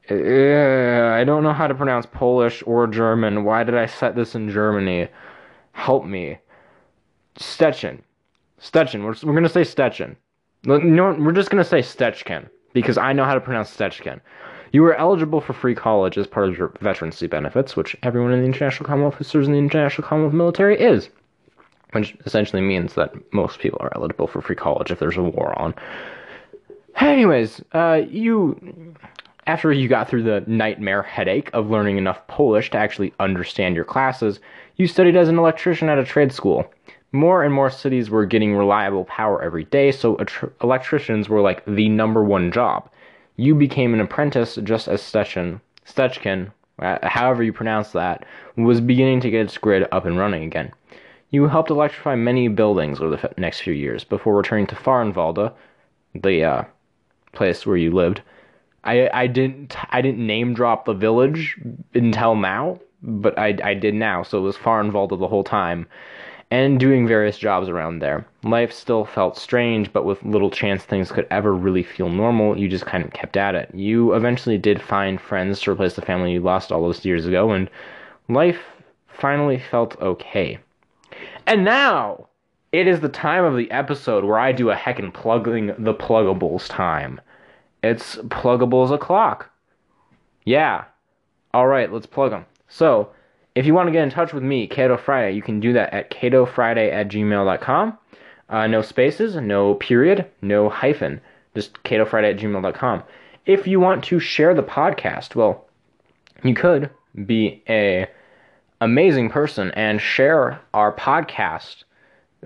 [0.09, 3.43] uh, I don't know how to pronounce Polish or German.
[3.43, 5.07] Why did I set this in Germany?
[5.71, 6.37] Help me.
[7.37, 8.01] Stetchen.
[8.61, 9.03] Stetchen.
[9.03, 10.15] We're, we're going to say Stetchen.
[10.63, 14.21] Know We're just going to say Stetchken because I know how to pronounce Stetchken.
[14.71, 18.41] You are eligible for free college as part of your veterancy benefits, which everyone in
[18.41, 21.09] the International Commonwealth who serves in the International Commonwealth military is.
[21.93, 25.57] Which essentially means that most people are eligible for free college if there's a war
[25.57, 25.73] on.
[26.99, 28.95] Anyways, uh, you
[29.47, 33.85] after you got through the nightmare headache of learning enough Polish to actually understand your
[33.85, 34.39] classes,
[34.75, 36.65] you studied as an electrician at a trade school.
[37.11, 41.63] More and more cities were getting reliable power every day, so tr- electricians were like
[41.65, 42.89] the number one job.
[43.37, 48.25] You became an apprentice just as Stetchen, uh, however you pronounce that,
[48.57, 50.71] was beginning to get its grid up and running again.
[51.29, 55.53] You helped electrify many buildings over the next few years before returning to Fahrenwalde,
[56.13, 56.63] the uh,
[57.33, 58.21] place where you lived.
[58.86, 61.59] I I didn't I didn't name drop the village
[61.93, 64.23] until now, but I I did now.
[64.23, 65.88] So it was Fahrenwalde the whole time,
[66.51, 68.25] and doing various jobs around there.
[68.43, 72.57] Life still felt strange, but with little chance things could ever really feel normal.
[72.57, 73.73] You just kind of kept at it.
[73.73, 77.51] You eventually did find friends to replace the family you lost all those years ago,
[77.51, 77.69] and
[78.29, 78.59] life
[79.07, 80.59] finally felt okay.
[81.47, 82.27] And now
[82.71, 86.67] it is the time of the episode where I do a heckin' plugging the pluggables
[86.67, 87.21] time.
[87.86, 89.51] It's pluggable as a clock.
[90.43, 90.86] Yeah.
[91.53, 92.47] All right, let's plug them.
[92.67, 93.09] So,
[93.53, 95.93] if you want to get in touch with me, Cato Friday, you can do that
[95.93, 97.97] at catofriday at gmail.com.
[98.49, 101.21] Uh, no spaces, no period, no hyphen.
[101.53, 103.03] Just catofriday at gmail.com.
[103.45, 105.65] If you want to share the podcast, well,
[106.43, 106.89] you could
[107.23, 108.07] be a
[108.81, 111.83] amazing person and share our podcast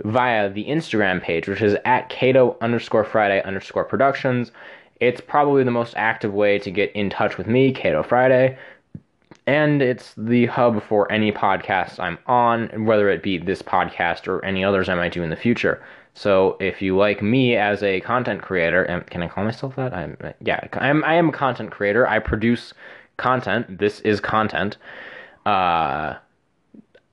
[0.03, 4.51] via the Instagram page, which is at Cato underscore Friday underscore Productions.
[4.99, 8.57] It's probably the most active way to get in touch with me, Cato Friday.
[9.47, 14.43] And it's the hub for any podcast I'm on, whether it be this podcast or
[14.45, 15.81] any others I might do in the future.
[16.13, 19.93] So if you like me as a content creator, and can I call myself that?
[19.93, 22.07] I'm yeah, I'm I am a content creator.
[22.07, 22.73] I produce
[23.17, 23.79] content.
[23.79, 24.77] This is content.
[25.45, 26.15] Uh,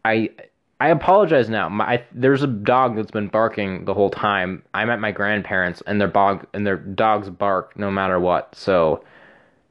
[0.05, 0.31] I
[0.79, 1.69] I apologize now.
[1.69, 4.63] My, I, there's a dog that's been barking the whole time.
[4.75, 8.55] I'm at my grandparents, and their dog and their dogs bark no matter what.
[8.55, 9.03] So,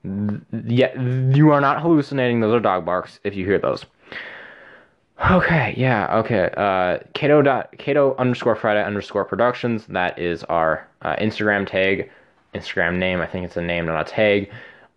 [0.03, 2.39] th- yeah, you are not hallucinating.
[2.39, 3.19] Those are dog barks.
[3.23, 3.85] If you hear those.
[5.29, 6.49] Okay, yeah, okay.
[6.57, 9.85] Uh, Cato dot Cato underscore Friday underscore Productions.
[9.85, 12.09] That is our uh, Instagram tag,
[12.53, 13.21] Instagram name.
[13.21, 14.51] I think it's a name, not a tag.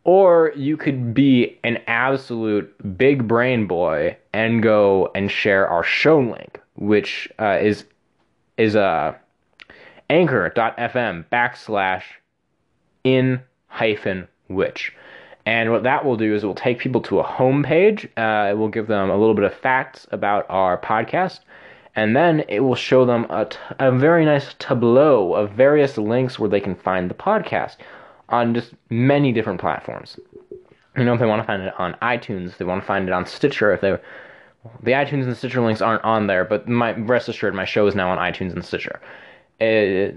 [0.04, 6.18] Or you could be an absolute big brain boy and go and share our show
[6.18, 7.84] link, which uh, is
[8.56, 9.14] is uh,
[10.10, 12.02] anchor.fm backslash
[13.04, 14.94] in hyphen which.
[15.46, 18.06] And what that will do is it will take people to a homepage.
[18.16, 21.40] Uh, it will give them a little bit of facts about our podcast.
[21.96, 26.38] And then it will show them a, t- a very nice tableau of various links
[26.38, 27.76] where they can find the podcast
[28.28, 30.18] on just many different platforms.
[30.96, 33.12] You know, if they want to find it on iTunes, they want to find it
[33.12, 33.72] on Stitcher.
[33.72, 33.96] If they,
[34.82, 37.94] the iTunes and Stitcher links aren't on there, but my rest assured, my show is
[37.94, 39.00] now on iTunes and Stitcher.
[39.60, 40.14] Uh,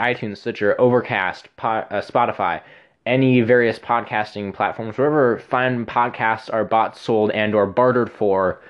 [0.00, 2.60] iTunes, Stitcher, Overcast, uh, Spotify,
[3.06, 8.60] any various podcasting platforms, wherever fine podcasts are bought, sold, and or bartered for,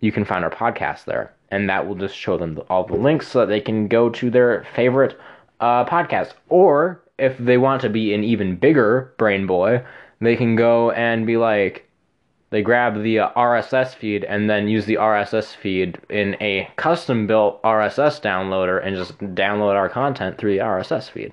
[0.00, 3.28] you can find our podcast there, and that will just show them all the links
[3.28, 5.18] so that they can go to their favorite
[5.62, 6.32] uh, podcast.
[6.50, 9.82] Or if they want to be an even bigger brain boy,
[10.20, 11.88] they can go and be like,
[12.50, 17.26] they grab the uh, RSS feed and then use the RSS feed in a custom
[17.26, 21.32] built RSS downloader and just download our content through the RSS feed.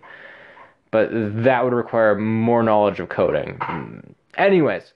[0.91, 4.15] But that would require more knowledge of coding.
[4.38, 4.93] Anyways,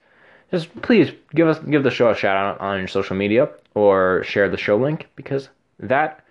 [0.49, 4.23] just please give us give the show a shout out on your social media or
[4.23, 6.23] share the show link because that,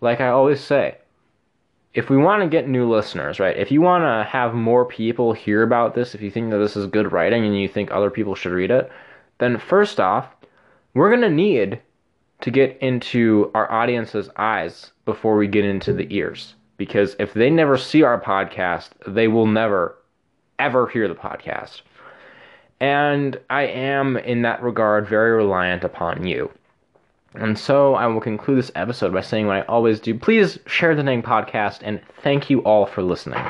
[0.00, 0.96] like I always say,
[1.96, 3.56] if we want to get new listeners, right?
[3.56, 6.76] If you want to have more people hear about this, if you think that this
[6.76, 8.92] is good writing and you think other people should read it,
[9.38, 10.28] then first off,
[10.92, 11.80] we're going to need
[12.42, 16.54] to get into our audience's eyes before we get into the ears.
[16.76, 19.96] Because if they never see our podcast, they will never,
[20.58, 21.80] ever hear the podcast.
[22.78, 26.50] And I am, in that regard, very reliant upon you.
[27.38, 30.14] And so I will conclude this episode by saying what I always do.
[30.14, 33.42] Please share the Nang podcast and thank you all for listening.